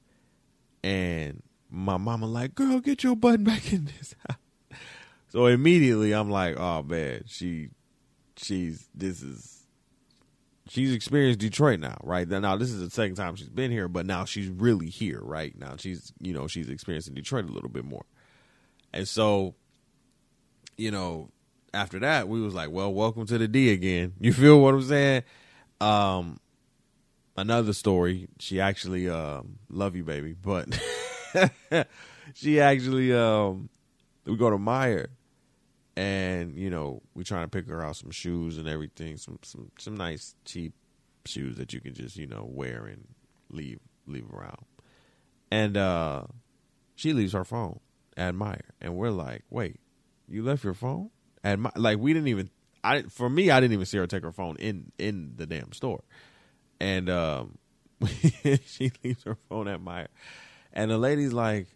and 0.85 1.43
my 1.71 1.97
mama 1.97 2.27
like, 2.27 2.55
girl, 2.55 2.81
get 2.81 3.03
your 3.03 3.17
butt 3.17 3.43
back 3.45 3.73
in 3.73 3.87
this 3.87 4.15
house. 4.29 4.37
So 5.29 5.47
immediately 5.47 6.13
I'm 6.13 6.29
like, 6.29 6.57
oh 6.59 6.83
man, 6.83 7.23
she, 7.27 7.69
she's 8.37 8.89
this 8.95 9.23
is 9.23 9.60
she's 10.71 10.95
experienced 10.95 11.41
Detroit 11.41 11.81
now, 11.81 11.97
right? 12.05 12.29
Now 12.29 12.57
this 12.57 12.71
is 12.71 12.81
the 12.81 12.91
second 12.91 13.17
time 13.17 13.35
she's 13.35 13.49
been 13.49 13.73
here, 13.73 13.89
but 13.89 14.07
now 14.07 14.25
she's 14.25 14.49
really 14.49 14.89
here, 14.89 15.21
right? 15.21 15.53
Now 15.59 15.75
she's 15.77 16.13
you 16.21 16.33
know 16.33 16.47
she's 16.47 16.71
experiencing 16.71 17.15
Detroit 17.15 17.47
a 17.47 17.53
little 17.53 17.69
bit 17.69 17.85
more, 17.85 18.05
and 18.93 19.07
so 19.07 19.55
you 20.77 20.91
know 20.91 21.31
after 21.75 21.99
that 21.99 22.29
we 22.29 22.41
was 22.41 22.55
like, 22.55 22.71
well, 22.71 22.93
welcome 22.93 23.27
to 23.27 23.37
the 23.37 23.49
D 23.49 23.73
again. 23.73 24.15
You 24.21 24.33
feel 24.33 24.61
what 24.61 24.75
I'm 24.75 24.83
saying? 24.83 25.25
Um, 25.81 26.39
another 27.37 27.73
story. 27.73 28.29
She 28.39 28.61
actually 28.61 29.09
um, 29.09 29.59
love 29.69 29.97
you, 29.97 30.05
baby, 30.05 30.37
but 30.41 30.69
she 32.35 32.61
actually 32.61 33.13
um, 33.13 33.69
we 34.25 34.37
go 34.37 34.51
to 34.51 34.59
Meijer 34.59 35.09
and 36.01 36.57
you 36.57 36.71
know 36.71 37.03
we're 37.15 37.25
trying 37.25 37.45
to 37.45 37.49
pick 37.49 37.69
her 37.69 37.85
out 37.85 37.95
some 37.95 38.11
shoes 38.11 38.57
and 38.57 38.67
everything, 38.67 39.19
some 39.19 39.39
some 39.43 39.71
some 39.79 39.97
nice 39.97 40.35
cheap 40.47 40.73
shoes 41.27 41.59
that 41.59 41.75
you 41.75 41.81
can 41.81 41.93
just 41.93 42.17
you 42.17 42.27
know 42.27 42.49
wear 42.51 42.87
and 42.87 43.07
leave 43.51 43.81
leave 44.07 44.25
around. 44.33 44.65
And 45.51 45.77
uh 45.77 46.23
she 46.95 47.13
leaves 47.13 47.35
her 47.35 47.45
phone 47.45 47.81
at 48.17 48.35
Meijer, 48.35 48.71
and 48.81 48.97
we're 48.97 49.11
like, 49.11 49.43
wait, 49.51 49.79
you 50.27 50.43
left 50.43 50.65
your 50.65 50.73
phone 50.73 51.11
at 51.45 51.59
my 51.59 51.71
like 51.77 51.99
we 51.99 52.15
didn't 52.15 52.29
even 52.29 52.49
I 52.83 53.03
for 53.03 53.29
me 53.29 53.51
I 53.51 53.61
didn't 53.61 53.75
even 53.75 53.85
see 53.85 53.99
her 53.99 54.07
take 54.07 54.23
her 54.23 54.33
phone 54.33 54.57
in 54.57 54.93
in 54.99 55.35
the 55.37 55.45
damn 55.45 55.73
store, 55.73 56.03
and 56.81 57.11
um 57.11 57.59
she 58.65 58.91
leaves 59.05 59.25
her 59.25 59.37
phone 59.51 59.69
at 59.69 59.81
Meijer, 59.81 60.09
and 60.73 60.91
the 60.91 60.97
lady's 60.97 61.35
like, 61.35 61.67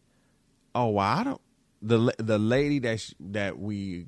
oh 0.75 0.89
well 0.89 1.07
I 1.07 1.25
don't 1.25 1.41
the 1.85 2.15
the 2.19 2.39
lady 2.39 2.79
that 2.81 2.99
sh- 3.01 3.13
that 3.21 3.59
we 3.59 4.07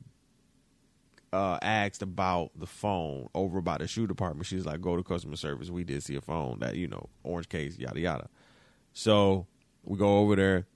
uh, 1.33 1.59
asked 1.61 2.01
about 2.01 2.51
the 2.57 2.67
phone 2.67 3.29
over 3.35 3.61
by 3.61 3.77
the 3.77 3.87
shoe 3.87 4.07
department, 4.07 4.47
she's 4.47 4.65
like, 4.65 4.81
"Go 4.81 4.97
to 4.97 5.03
customer 5.03 5.37
service. 5.37 5.71
We 5.71 5.85
did 5.85 6.03
see 6.03 6.17
a 6.17 6.23
phone 6.23 6.59
that 6.61 6.77
you 6.77 6.89
know, 6.89 7.09
orange 7.23 7.49
case, 7.51 7.79
yada 7.79 8.01
yada." 8.01 8.29
So 8.95 9.47
we 9.85 9.99
go 9.99 10.19
over 10.19 10.37
there, 10.37 10.67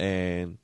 and 0.00 0.56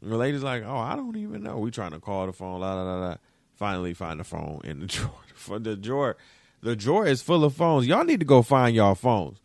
the 0.00 0.16
lady's 0.16 0.44
like, 0.44 0.62
"Oh, 0.64 0.76
I 0.76 0.94
don't 0.94 1.16
even 1.16 1.42
know." 1.42 1.58
We 1.58 1.72
trying 1.72 1.90
to 1.90 2.00
call 2.00 2.26
the 2.26 2.32
phone, 2.32 2.60
la 2.60 2.74
la 2.74 2.96
la. 2.96 3.16
Finally, 3.56 3.94
find 3.94 4.20
the 4.20 4.24
phone 4.24 4.60
in 4.62 4.78
the 4.78 4.86
drawer. 4.86 5.10
For 5.34 5.58
the 5.58 5.76
drawer, 5.76 6.16
the 6.62 6.76
drawer 6.76 7.06
is 7.06 7.22
full 7.22 7.44
of 7.44 7.54
phones. 7.54 7.88
Y'all 7.88 8.04
need 8.04 8.20
to 8.20 8.26
go 8.26 8.42
find 8.42 8.74
y'all 8.76 8.94
phones. 8.94 9.40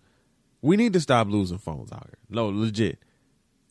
We 0.62 0.78
need 0.78 0.94
to 0.94 1.00
stop 1.00 1.28
losing 1.28 1.58
phones 1.58 1.92
out 1.92 2.06
here. 2.06 2.20
No, 2.30 2.50
legit, 2.50 3.00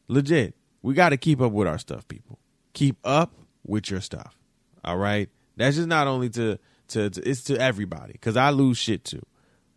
legit. 0.09 0.56
We 0.82 0.94
got 0.94 1.10
to 1.10 1.16
keep 1.16 1.40
up 1.40 1.52
with 1.52 1.68
our 1.68 1.78
stuff, 1.78 2.06
people. 2.08 2.38
keep 2.72 2.96
up 3.04 3.32
with 3.66 3.90
your 3.90 4.00
stuff. 4.00 4.38
All 4.84 4.96
right, 4.96 5.28
that's 5.56 5.76
just 5.76 5.88
not 5.88 6.06
only 6.06 6.30
to 6.30 6.58
to, 6.88 7.10
to 7.10 7.28
it's 7.28 7.44
to 7.44 7.58
everybody 7.60 8.12
because 8.12 8.36
I 8.36 8.50
lose 8.50 8.78
shit 8.78 9.04
too. 9.04 9.22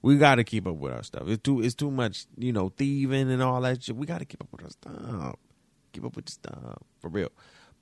We 0.02 0.18
got 0.18 0.36
to 0.36 0.44
keep 0.44 0.68
up 0.68 0.76
with 0.76 0.94
our 0.94 1.04
stuff. 1.04 1.24
It's 1.28 1.44
too 1.44 1.62
it's 1.62 1.76
too 1.76 1.92
much, 1.92 2.26
you 2.38 2.52
know, 2.54 2.70
thieving 2.70 3.32
and 3.32 3.42
all 3.42 3.62
that 3.62 3.84
shit. 3.84 3.96
We 3.96 4.06
got 4.06 4.20
to 4.20 4.26
keep 4.26 4.42
up 4.42 4.48
with 4.52 4.64
our 4.64 4.70
stuff. 4.70 5.36
Keep 5.92 6.06
up 6.06 6.16
with 6.16 6.26
your 6.28 6.54
stuff 6.54 6.78
for 7.00 7.10
real. 7.10 7.30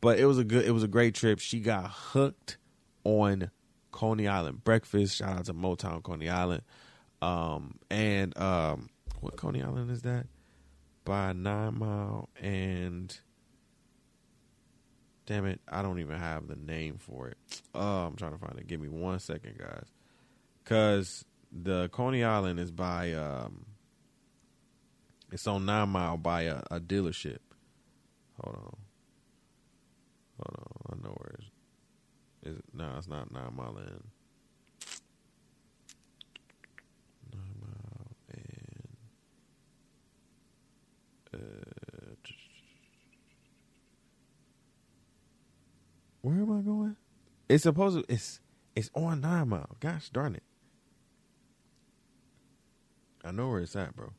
But 0.02 0.20
it 0.20 0.26
was 0.26 0.40
a 0.40 0.44
good, 0.44 0.66
it 0.66 0.72
was 0.72 0.84
a 0.84 0.88
great 0.88 1.14
trip. 1.16 1.40
She 1.40 1.60
got 1.60 1.90
hooked 1.90 2.58
on 3.04 3.52
Coney 3.92 4.28
Island 4.28 4.64
breakfast. 4.64 5.18
Shout 5.18 5.38
out 5.38 5.46
to 5.46 5.54
Motown 5.54 6.02
Coney 6.02 6.28
Island. 6.28 6.64
Um, 7.22 7.76
and 7.92 8.36
um, 8.38 8.90
what 9.20 9.38
Coney 9.38 9.62
Island 9.62 9.92
is 9.92 10.02
that? 10.02 10.26
By 11.04 11.34
Nine 11.34 11.80
Mile 11.80 12.30
and 12.40 13.18
damn 15.26 15.46
it, 15.46 15.60
I 15.68 15.82
don't 15.82 16.00
even 16.00 16.20
have 16.20 16.48
the 16.48 16.56
name 16.56 16.98
for 16.98 17.28
it. 17.28 17.38
Oh, 17.74 18.06
I'm 18.06 18.16
trying 18.16 18.34
to 18.34 18.38
find 18.38 18.58
it. 18.60 18.68
Give 18.68 18.80
me 18.80 18.88
one 18.88 19.20
second, 19.20 19.58
guys. 19.58 19.88
Cause 20.64 21.26
the 21.52 21.90
Coney 21.90 22.24
Island 22.24 22.60
is 22.60 22.72
by 22.72 23.14
um, 23.14 23.66
it's 25.32 25.48
on 25.48 25.66
Nine 25.66 25.90
Mile 25.90 26.18
by 26.18 26.44
a, 26.44 26.62
a 26.70 26.80
dealership. 26.80 27.40
Hold 28.42 28.56
on. 28.56 28.78
Hold 30.38 30.58
on. 30.58 30.68
I 30.92 31.08
know 31.08 31.16
where 31.18 31.36
it's. 31.40 31.48
Is 32.44 32.58
it, 32.58 32.66
no, 32.74 32.96
it's 32.98 33.08
not 33.08 33.32
Nine 33.32 33.56
Mile 33.56 33.78
Inn. 33.78 34.04
Nine 37.34 37.56
Mile 37.62 38.08
Inn. 38.34 38.98
Uh, 41.34 42.16
where 46.22 46.36
am 46.36 46.52
I 46.52 46.62
going? 46.62 46.96
It's 47.52 47.64
supposed 47.64 47.98
to. 47.98 48.06
It's 48.08 48.40
it's 48.78 48.90
on 48.96 49.20
Nine 49.20 49.50
Mile. 49.50 49.76
Gosh 49.82 50.10
darn 50.10 50.36
it! 50.36 50.44
I 53.26 53.32
know 53.32 53.50
where 53.50 53.60
it's 53.60 53.76
at, 53.76 53.94
bro. 53.94 54.14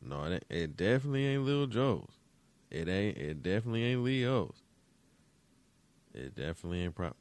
No, 0.00 0.24
it, 0.24 0.46
it 0.48 0.74
definitely 0.74 1.26
ain't 1.26 1.42
Lil 1.42 1.66
Joe's. 1.66 2.14
It 2.70 2.88
ain't. 2.88 3.18
It 3.18 3.42
definitely 3.42 3.84
ain't 3.84 4.02
Leo's. 4.02 4.62
It 6.14 6.34
definitely 6.34 6.80
ain't 6.84 6.94
prop. 6.94 7.14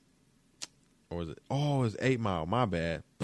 Or 1.10 1.24
is 1.24 1.30
it? 1.30 1.40
Oh, 1.52 1.84
it's 1.84 1.98
Eight 2.00 2.22
Mile. 2.22 2.46
My 2.46 2.64
bad. 2.64 3.04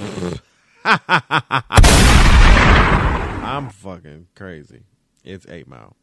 I'm 3.46 3.70
fucking 3.70 4.28
crazy. 4.36 4.84
It's 5.24 5.48
Eight 5.48 5.70
Mile. 5.70 5.96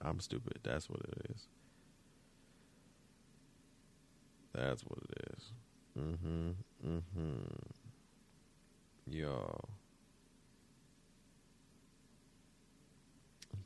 I'm 0.00 0.20
stupid. 0.20 0.60
That's 0.62 0.88
what 0.88 1.00
it 1.00 1.32
is. 1.34 1.48
That's 4.54 4.82
what 4.82 4.98
it 5.10 5.32
is. 5.36 5.52
Mm-hmm. 5.98 6.50
Mm-hmm. 6.86 7.42
Yo. 9.06 9.60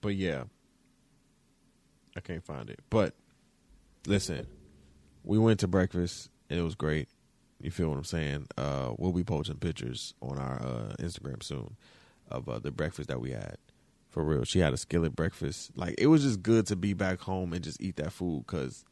But 0.00 0.14
yeah. 0.14 0.44
I 2.16 2.20
can't 2.20 2.44
find 2.44 2.68
it. 2.68 2.80
But 2.90 3.14
listen, 4.06 4.46
we 5.24 5.38
went 5.38 5.60
to 5.60 5.68
breakfast 5.68 6.30
and 6.50 6.58
it 6.58 6.62
was 6.62 6.74
great. 6.74 7.08
You 7.60 7.70
feel 7.70 7.88
what 7.88 7.96
I'm 7.96 8.04
saying? 8.04 8.48
Uh, 8.58 8.92
we'll 8.98 9.12
be 9.12 9.24
posting 9.24 9.56
pictures 9.56 10.14
on 10.20 10.38
our 10.38 10.60
uh, 10.60 10.94
Instagram 10.98 11.42
soon 11.42 11.76
of 12.28 12.48
uh, 12.48 12.58
the 12.58 12.72
breakfast 12.72 13.08
that 13.08 13.20
we 13.20 13.30
had. 13.30 13.56
For 14.10 14.22
real, 14.24 14.44
she 14.44 14.58
had 14.58 14.74
a 14.74 14.76
skillet 14.76 15.16
breakfast. 15.16 15.70
Like 15.76 15.94
it 15.96 16.08
was 16.08 16.22
just 16.22 16.42
good 16.42 16.66
to 16.66 16.76
be 16.76 16.92
back 16.92 17.20
home 17.20 17.52
and 17.52 17.62
just 17.62 17.80
eat 17.80 17.96
that 17.96 18.12
food. 18.12 18.44
Cause 18.46 18.84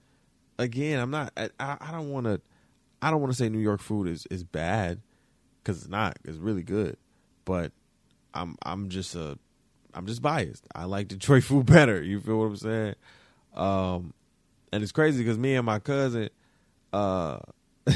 again, 0.61 1.01
I'm 1.01 1.11
not. 1.11 1.33
I, 1.37 1.51
I 1.59 1.91
don't 1.91 2.11
want 2.11 2.27
to. 2.27 2.41
I 3.03 3.11
don't 3.11 3.21
want 3.21 3.33
to 3.33 3.37
say 3.37 3.49
New 3.49 3.59
York 3.59 3.81
food 3.81 4.07
is 4.07 4.27
is 4.31 4.45
bad, 4.45 5.01
cause 5.65 5.79
it's 5.79 5.89
not. 5.89 6.19
It's 6.25 6.39
really 6.39 6.63
good, 6.63 6.97
but 7.45 7.73
I'm 8.35 8.57
I'm 8.63 8.89
just 8.89 9.15
a 9.15 9.39
I'm 9.95 10.07
just 10.07 10.23
biased. 10.23 10.67
I 10.75 10.85
like 10.85 11.09
Detroit 11.09 11.43
food 11.45 11.67
better. 11.67 12.03
You 12.03 12.21
feel 12.21 12.39
what 12.39 12.47
I'm 12.47 12.57
saying? 12.57 12.95
Um, 13.55 14.13
and 14.73 14.83
it's 14.83 14.93
crazy 14.93 15.23
because 15.25 15.39
me 15.39 15.57
and 15.57 15.67
my 15.67 15.79
cousin, 15.79 16.29
uh, 16.93 17.39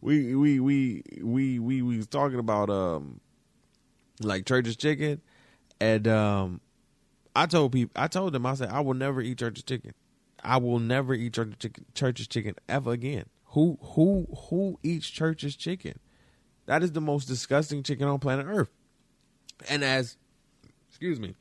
we 0.00 0.34
we 0.34 0.60
we 0.60 1.02
we 1.22 1.58
we 1.58 1.82
we 1.82 1.96
was 1.96 2.06
talking 2.06 2.38
about 2.38 2.68
um, 2.68 3.20
like 4.20 4.44
Church's 4.46 4.76
chicken, 4.76 5.22
and 5.80 6.06
um, 6.08 6.60
I 7.34 7.46
told 7.46 7.72
people, 7.72 7.92
I 8.00 8.08
told 8.08 8.32
them, 8.32 8.44
I 8.44 8.54
said, 8.54 8.70
I 8.70 8.80
will 8.80 8.94
never 8.94 9.20
eat 9.20 9.38
Church's 9.38 9.62
chicken. 9.62 9.94
I 10.42 10.58
will 10.58 10.78
never 10.78 11.14
eat 11.14 11.38
Church's 11.94 12.28
chicken, 12.28 12.54
ever 12.68 12.92
again. 12.92 13.24
Who 13.50 13.78
who 13.80 14.26
who 14.48 14.78
eats 14.82 15.08
Church's 15.08 15.56
chicken? 15.56 15.98
That 16.66 16.82
is 16.82 16.92
the 16.92 17.00
most 17.00 17.26
disgusting 17.26 17.82
chicken 17.82 18.06
on 18.08 18.18
planet 18.18 18.46
Earth. 18.48 18.70
And 19.68 19.82
as 19.82 20.16
excuse 20.88 21.18
me, 21.18 21.34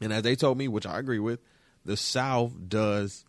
and 0.00 0.12
as 0.12 0.22
they 0.22 0.36
told 0.36 0.58
me, 0.58 0.68
which 0.68 0.86
I 0.86 0.98
agree 0.98 1.18
with, 1.18 1.40
the 1.84 1.96
South 1.96 2.52
does, 2.68 3.24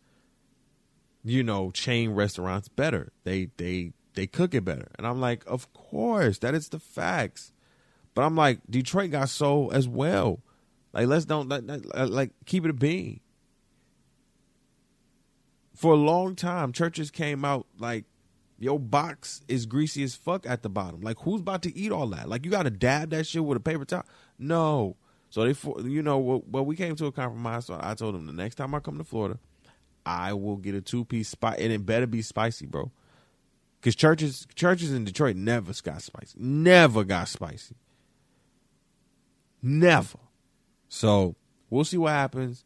you 1.24 1.44
know, 1.44 1.72
chain 1.72 2.12
restaurants 2.12 2.68
better. 2.68 3.12
They 3.24 3.50
they 3.58 3.94
they 4.16 4.28
cook 4.28 4.54
it 4.54 4.66
better, 4.66 4.90
and 4.98 5.08
I'm 5.08 5.22
like, 5.22 5.44
of 5.48 5.72
course, 5.74 6.40
that 6.40 6.56
is 6.56 6.70
the 6.70 6.80
facts. 6.80 7.52
But 8.14 8.24
I'm 8.24 8.36
like, 8.36 8.60
Detroit 8.68 9.12
got 9.12 9.30
soul 9.30 9.72
as 9.72 9.88
well. 9.88 10.40
Like, 10.92 11.08
let's 11.08 11.26
don't 11.26 11.48
like 11.48 12.32
keep 12.46 12.66
it 12.66 12.72
a 12.72 12.74
bean. 12.74 13.20
For 15.78 15.94
a 15.94 15.96
long 15.96 16.36
time, 16.36 16.72
Church's 16.72 17.12
came 17.12 17.46
out 17.46 17.68
like 17.78 18.06
your 18.58 18.80
box 18.80 19.42
is 19.48 19.68
greasy 19.68 20.02
as 20.02 20.16
fuck 20.16 20.48
at 20.48 20.64
the 20.64 20.70
bottom. 20.70 21.02
Like, 21.02 21.18
who's 21.20 21.42
about 21.42 21.62
to 21.62 21.78
eat 21.78 21.92
all 21.92 22.08
that? 22.08 22.28
Like, 22.28 22.46
you 22.46 22.50
got 22.50 22.64
to 22.64 22.72
dab 22.72 23.12
that 23.12 23.28
shit 23.28 23.46
with 23.46 23.58
a 23.58 23.62
paper 23.62 23.86
towel? 23.86 24.04
No. 24.40 24.98
So 25.30 25.46
they, 25.46 25.88
you 25.88 26.02
know, 26.02 26.18
well, 26.18 26.66
we 26.66 26.76
came 26.76 26.96
to 26.96 27.06
a 27.06 27.12
compromise. 27.12 27.68
So 27.68 27.78
I 27.80 27.94
told 27.94 28.16
them 28.16 28.26
the 28.26 28.34
next 28.34 28.56
time 28.56 28.74
I 28.74 28.80
come 28.80 28.98
to 28.98 29.04
Florida, 29.04 29.38
I 30.04 30.34
will 30.34 30.56
get 30.56 30.74
a 30.74 30.82
two 30.82 31.06
piece 31.06 31.30
spice, 31.30 31.60
and 31.60 31.72
it 31.72 31.86
better 31.86 32.08
be 32.08 32.24
spicy, 32.24 32.66
bro. 32.66 32.92
Because 33.80 33.96
Church's, 33.96 34.48
Church's 34.56 34.92
in 34.92 35.06
Detroit 35.06 35.36
never 35.36 35.74
got 35.84 36.02
spicy, 36.02 36.40
never 36.40 37.04
got 37.04 37.28
spicy, 37.28 37.76
never. 39.62 40.18
So 40.90 41.36
we'll 41.70 41.84
see 41.84 41.98
what 41.98 42.14
happens. 42.14 42.66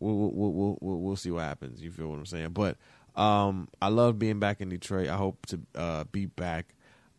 We'll 0.00 0.30
we'll 0.32 0.78
we'll 0.80 1.00
we'll, 1.00 1.16
see 1.16 1.30
what 1.30 1.42
happens. 1.42 1.82
You 1.82 1.90
feel 1.90 2.08
what 2.08 2.18
I'm 2.18 2.26
saying? 2.26 2.50
But 2.50 2.76
um, 3.14 3.68
I 3.80 3.88
love 3.88 4.18
being 4.18 4.40
back 4.40 4.60
in 4.60 4.70
Detroit. 4.70 5.08
I 5.08 5.16
hope 5.16 5.46
to 5.46 5.60
uh, 5.74 6.04
be 6.10 6.26
back 6.26 6.74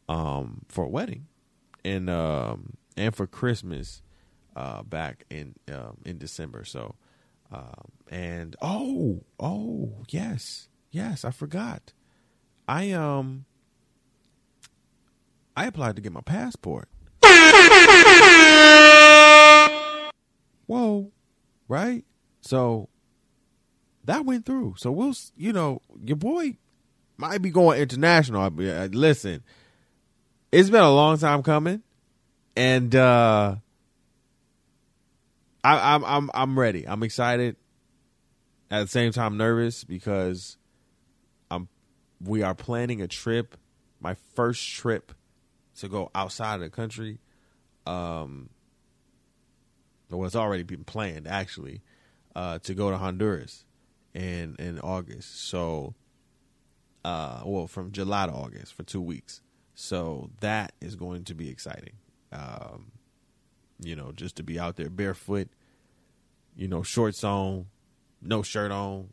um, 0.09 0.63
for 0.67 0.85
a 0.85 0.89
wedding 0.89 1.27
and 1.85 2.09
um, 2.09 2.73
and 2.97 3.15
for 3.15 3.27
Christmas 3.27 4.01
uh, 4.55 4.83
back 4.83 5.25
in 5.29 5.55
um, 5.71 5.97
in 6.05 6.17
December. 6.17 6.65
So, 6.65 6.95
um, 7.51 7.91
and 8.09 8.55
oh, 8.61 9.21
oh, 9.39 9.91
yes, 10.09 10.67
yes, 10.91 11.23
I 11.23 11.31
forgot. 11.31 11.93
I 12.67 12.91
um, 12.91 13.45
I 15.55 15.67
applied 15.67 15.95
to 15.97 16.01
get 16.01 16.11
my 16.11 16.21
passport. 16.21 16.89
Whoa, 20.65 21.11
right? 21.67 22.05
So 22.41 22.89
that 24.05 24.25
went 24.25 24.45
through. 24.45 24.75
So 24.77 24.91
we'll, 24.91 25.13
you 25.37 25.53
know, 25.53 25.81
your 26.03 26.17
boy 26.17 26.57
might 27.17 27.41
be 27.41 27.51
going 27.51 27.79
international. 27.79 28.49
Listen, 28.49 29.43
it's 30.51 30.69
been 30.69 30.83
a 30.83 30.93
long 30.93 31.17
time 31.17 31.43
coming, 31.43 31.83
and 32.55 32.93
uh 32.95 33.55
I, 35.63 35.95
I'm 35.95 36.03
I'm 36.03 36.31
I'm 36.33 36.59
ready. 36.59 36.87
I'm 36.87 37.03
excited. 37.03 37.55
At 38.69 38.81
the 38.83 38.87
same 38.87 39.11
time, 39.11 39.37
nervous 39.37 39.83
because 39.83 40.57
I'm. 41.49 41.67
We 42.23 42.41
are 42.41 42.55
planning 42.55 43.01
a 43.01 43.07
trip, 43.07 43.57
my 43.99 44.15
first 44.33 44.67
trip 44.69 45.11
to 45.77 45.89
go 45.89 46.09
outside 46.15 46.55
of 46.55 46.61
the 46.61 46.69
country. 46.69 47.19
Um, 47.85 48.49
well, 50.09 50.25
it's 50.25 50.35
already 50.35 50.63
been 50.63 50.83
planned 50.83 51.27
actually 51.27 51.81
uh, 52.35 52.59
to 52.59 52.73
go 52.73 52.89
to 52.91 52.97
Honduras 52.97 53.65
in 54.13 54.55
in 54.59 54.79
August. 54.79 55.49
So, 55.49 55.93
uh, 57.03 57.41
well, 57.45 57.67
from 57.67 57.91
July 57.91 58.27
to 58.27 58.31
August 58.31 58.73
for 58.73 58.83
two 58.83 59.01
weeks. 59.01 59.41
So 59.73 60.29
that 60.41 60.73
is 60.81 60.95
going 60.95 61.23
to 61.25 61.33
be 61.33 61.49
exciting. 61.49 61.93
Um, 62.31 62.91
you 63.79 63.95
know, 63.95 64.11
just 64.11 64.35
to 64.35 64.43
be 64.43 64.59
out 64.59 64.75
there 64.75 64.89
barefoot, 64.89 65.49
you 66.55 66.67
know, 66.67 66.83
shorts 66.83 67.23
on, 67.23 67.65
no 68.21 68.43
shirt 68.43 68.71
on, 68.71 69.09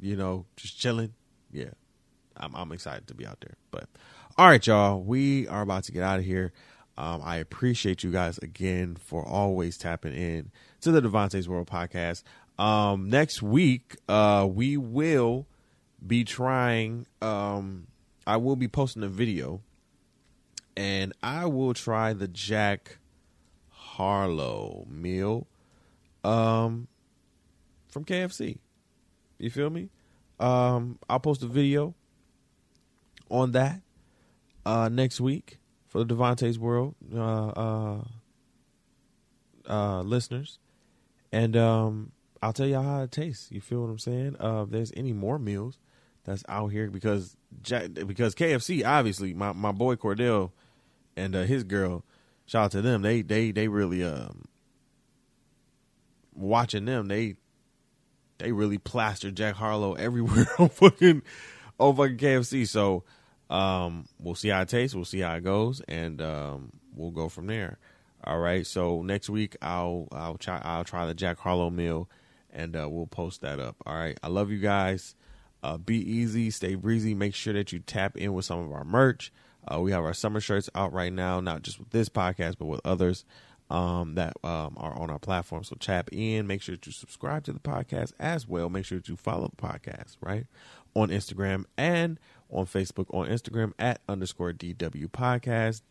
you 0.00 0.16
know, 0.16 0.46
just 0.56 0.78
chilling. 0.78 1.12
Yeah. 1.52 1.70
I'm 2.36 2.54
I'm 2.54 2.72
excited 2.72 3.06
to 3.08 3.14
be 3.14 3.26
out 3.26 3.40
there. 3.40 3.54
But 3.70 3.88
all 4.36 4.48
right, 4.48 4.64
y'all, 4.66 5.02
we 5.02 5.46
are 5.48 5.62
about 5.62 5.84
to 5.84 5.92
get 5.92 6.02
out 6.02 6.18
of 6.18 6.24
here. 6.24 6.52
Um, 6.96 7.22
I 7.24 7.36
appreciate 7.36 8.02
you 8.02 8.10
guys 8.10 8.38
again 8.38 8.96
for 8.96 9.26
always 9.26 9.78
tapping 9.78 10.14
in 10.14 10.50
to 10.82 10.90
the 10.90 11.00
Devontae's 11.00 11.48
World 11.48 11.66
podcast. 11.66 12.22
Um, 12.58 13.08
next 13.08 13.42
week, 13.42 13.96
uh, 14.08 14.46
we 14.50 14.76
will 14.76 15.46
be 16.06 16.24
trying. 16.24 17.06
Um, 17.22 17.86
I 18.26 18.36
will 18.36 18.56
be 18.56 18.68
posting 18.68 19.02
a 19.02 19.08
video, 19.08 19.62
and 20.76 21.14
I 21.22 21.46
will 21.46 21.72
try 21.72 22.12
the 22.12 22.28
Jack 22.28 22.98
Harlow 23.70 24.86
meal, 24.90 25.46
um, 26.22 26.86
from 27.88 28.04
KFC. 28.04 28.58
You 29.38 29.48
feel 29.48 29.70
me? 29.70 29.88
Um, 30.38 30.98
I'll 31.08 31.20
post 31.20 31.42
a 31.42 31.46
video 31.46 31.94
on 33.30 33.52
that 33.52 33.80
uh, 34.66 34.88
next 34.90 35.20
week 35.20 35.59
for 35.90 35.98
the 35.98 36.14
Devontae's 36.14 36.58
World 36.58 36.94
uh, 37.14 37.48
uh, 37.48 38.04
uh, 39.68 40.02
listeners, 40.02 40.58
and 41.32 41.56
um, 41.56 42.12
I'll 42.40 42.52
tell 42.52 42.66
y'all 42.66 42.82
how 42.82 43.02
it 43.02 43.10
tastes. 43.12 43.50
You 43.50 43.60
feel 43.60 43.82
what 43.82 43.90
I'm 43.90 43.98
saying? 43.98 44.36
Uh, 44.40 44.62
if 44.62 44.70
there's 44.70 44.92
any 44.96 45.12
more 45.12 45.38
meals 45.38 45.78
that's 46.24 46.44
out 46.48 46.68
here 46.68 46.88
because 46.88 47.36
Jack, 47.60 47.92
because 47.92 48.34
KFC 48.34 48.86
obviously 48.86 49.34
my, 49.34 49.52
my 49.52 49.72
boy 49.72 49.96
Cordell 49.96 50.52
and 51.16 51.34
uh, 51.34 51.42
his 51.42 51.64
girl, 51.64 52.04
shout 52.46 52.66
out 52.66 52.70
to 52.72 52.82
them. 52.82 53.02
They 53.02 53.22
they 53.22 53.50
they 53.50 53.66
really 53.66 54.04
um 54.04 54.44
watching 56.34 56.84
them. 56.84 57.08
They 57.08 57.34
they 58.38 58.52
really 58.52 58.78
plastered 58.78 59.34
Jack 59.34 59.56
Harlow 59.56 59.94
everywhere 59.94 60.46
on 60.58 60.68
fucking 60.68 61.22
on 61.80 61.96
fucking 61.96 62.18
KFC. 62.18 62.66
So 62.68 63.02
um, 63.50 64.06
we'll 64.18 64.34
see 64.34 64.48
how 64.48 64.62
it 64.62 64.68
tastes. 64.68 64.94
We'll 64.94 65.04
see 65.04 65.20
how 65.20 65.34
it 65.34 65.44
goes, 65.44 65.82
and 65.88 66.22
um, 66.22 66.72
we'll 66.94 67.10
go 67.10 67.28
from 67.28 67.46
there. 67.48 67.78
All 68.24 68.38
right. 68.38 68.66
So 68.66 69.02
next 69.02 69.28
week 69.28 69.56
I'll 69.60 70.08
I'll 70.12 70.36
try 70.36 70.60
I'll 70.62 70.84
try 70.84 71.06
the 71.06 71.14
Jack 71.14 71.38
Harlow 71.38 71.70
meal, 71.70 72.08
and 72.50 72.76
uh, 72.76 72.88
we'll 72.88 73.06
post 73.06 73.40
that 73.42 73.58
up. 73.58 73.76
All 73.84 73.94
right. 73.94 74.18
I 74.22 74.28
love 74.28 74.50
you 74.50 74.58
guys. 74.58 75.14
Uh, 75.62 75.76
be 75.76 75.98
easy, 75.98 76.50
stay 76.50 76.74
breezy. 76.74 77.14
Make 77.14 77.34
sure 77.34 77.52
that 77.52 77.70
you 77.72 77.80
tap 77.80 78.16
in 78.16 78.32
with 78.32 78.46
some 78.46 78.60
of 78.60 78.72
our 78.72 78.84
merch. 78.84 79.30
Uh, 79.70 79.78
we 79.80 79.92
have 79.92 80.04
our 80.04 80.14
summer 80.14 80.40
shirts 80.40 80.70
out 80.74 80.92
right 80.92 81.12
now, 81.12 81.40
not 81.40 81.62
just 81.62 81.78
with 81.78 81.90
this 81.90 82.08
podcast, 82.08 82.56
but 82.58 82.64
with 82.64 82.80
others 82.82 83.26
um, 83.68 84.14
that 84.14 84.34
um, 84.42 84.74
are 84.78 84.98
on 84.98 85.10
our 85.10 85.18
platform. 85.18 85.64
So 85.64 85.76
tap 85.78 86.08
in. 86.12 86.46
Make 86.46 86.62
sure 86.62 86.74
that 86.76 86.86
you 86.86 86.92
subscribe 86.92 87.44
to 87.44 87.52
the 87.52 87.60
podcast 87.60 88.12
as 88.18 88.48
well. 88.48 88.70
Make 88.70 88.86
sure 88.86 88.98
that 88.98 89.08
you 89.08 89.16
follow 89.16 89.48
the 89.48 89.62
podcast 89.62 90.16
right 90.20 90.46
on 90.94 91.08
Instagram 91.08 91.64
and 91.76 92.18
on 92.50 92.66
Facebook. 92.66 93.06
On 93.14 93.26
Instagram 93.26 93.72
at 93.78 94.00
underscore 94.08 94.52
DW 94.52 95.08
podcast 95.08 95.82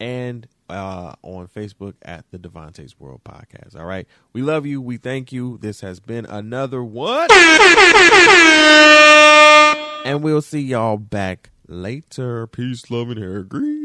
and 0.00 0.46
uh, 0.68 1.14
on 1.22 1.46
Facebook 1.46 1.94
at 2.02 2.24
the 2.30 2.38
Devontae's 2.38 2.98
World 2.98 3.22
Podcast. 3.24 3.78
All 3.78 3.86
right. 3.86 4.06
We 4.32 4.42
love 4.42 4.66
you. 4.66 4.80
We 4.80 4.96
thank 4.96 5.32
you. 5.32 5.58
This 5.58 5.80
has 5.80 6.00
been 6.00 6.26
another 6.26 6.82
one. 6.82 7.28
And 10.04 10.22
we'll 10.22 10.42
see 10.42 10.60
y'all 10.60 10.98
back 10.98 11.50
later. 11.66 12.46
Peace, 12.46 12.90
love, 12.90 13.10
and 13.10 13.18
hair 13.18 13.42
grease. 13.42 13.83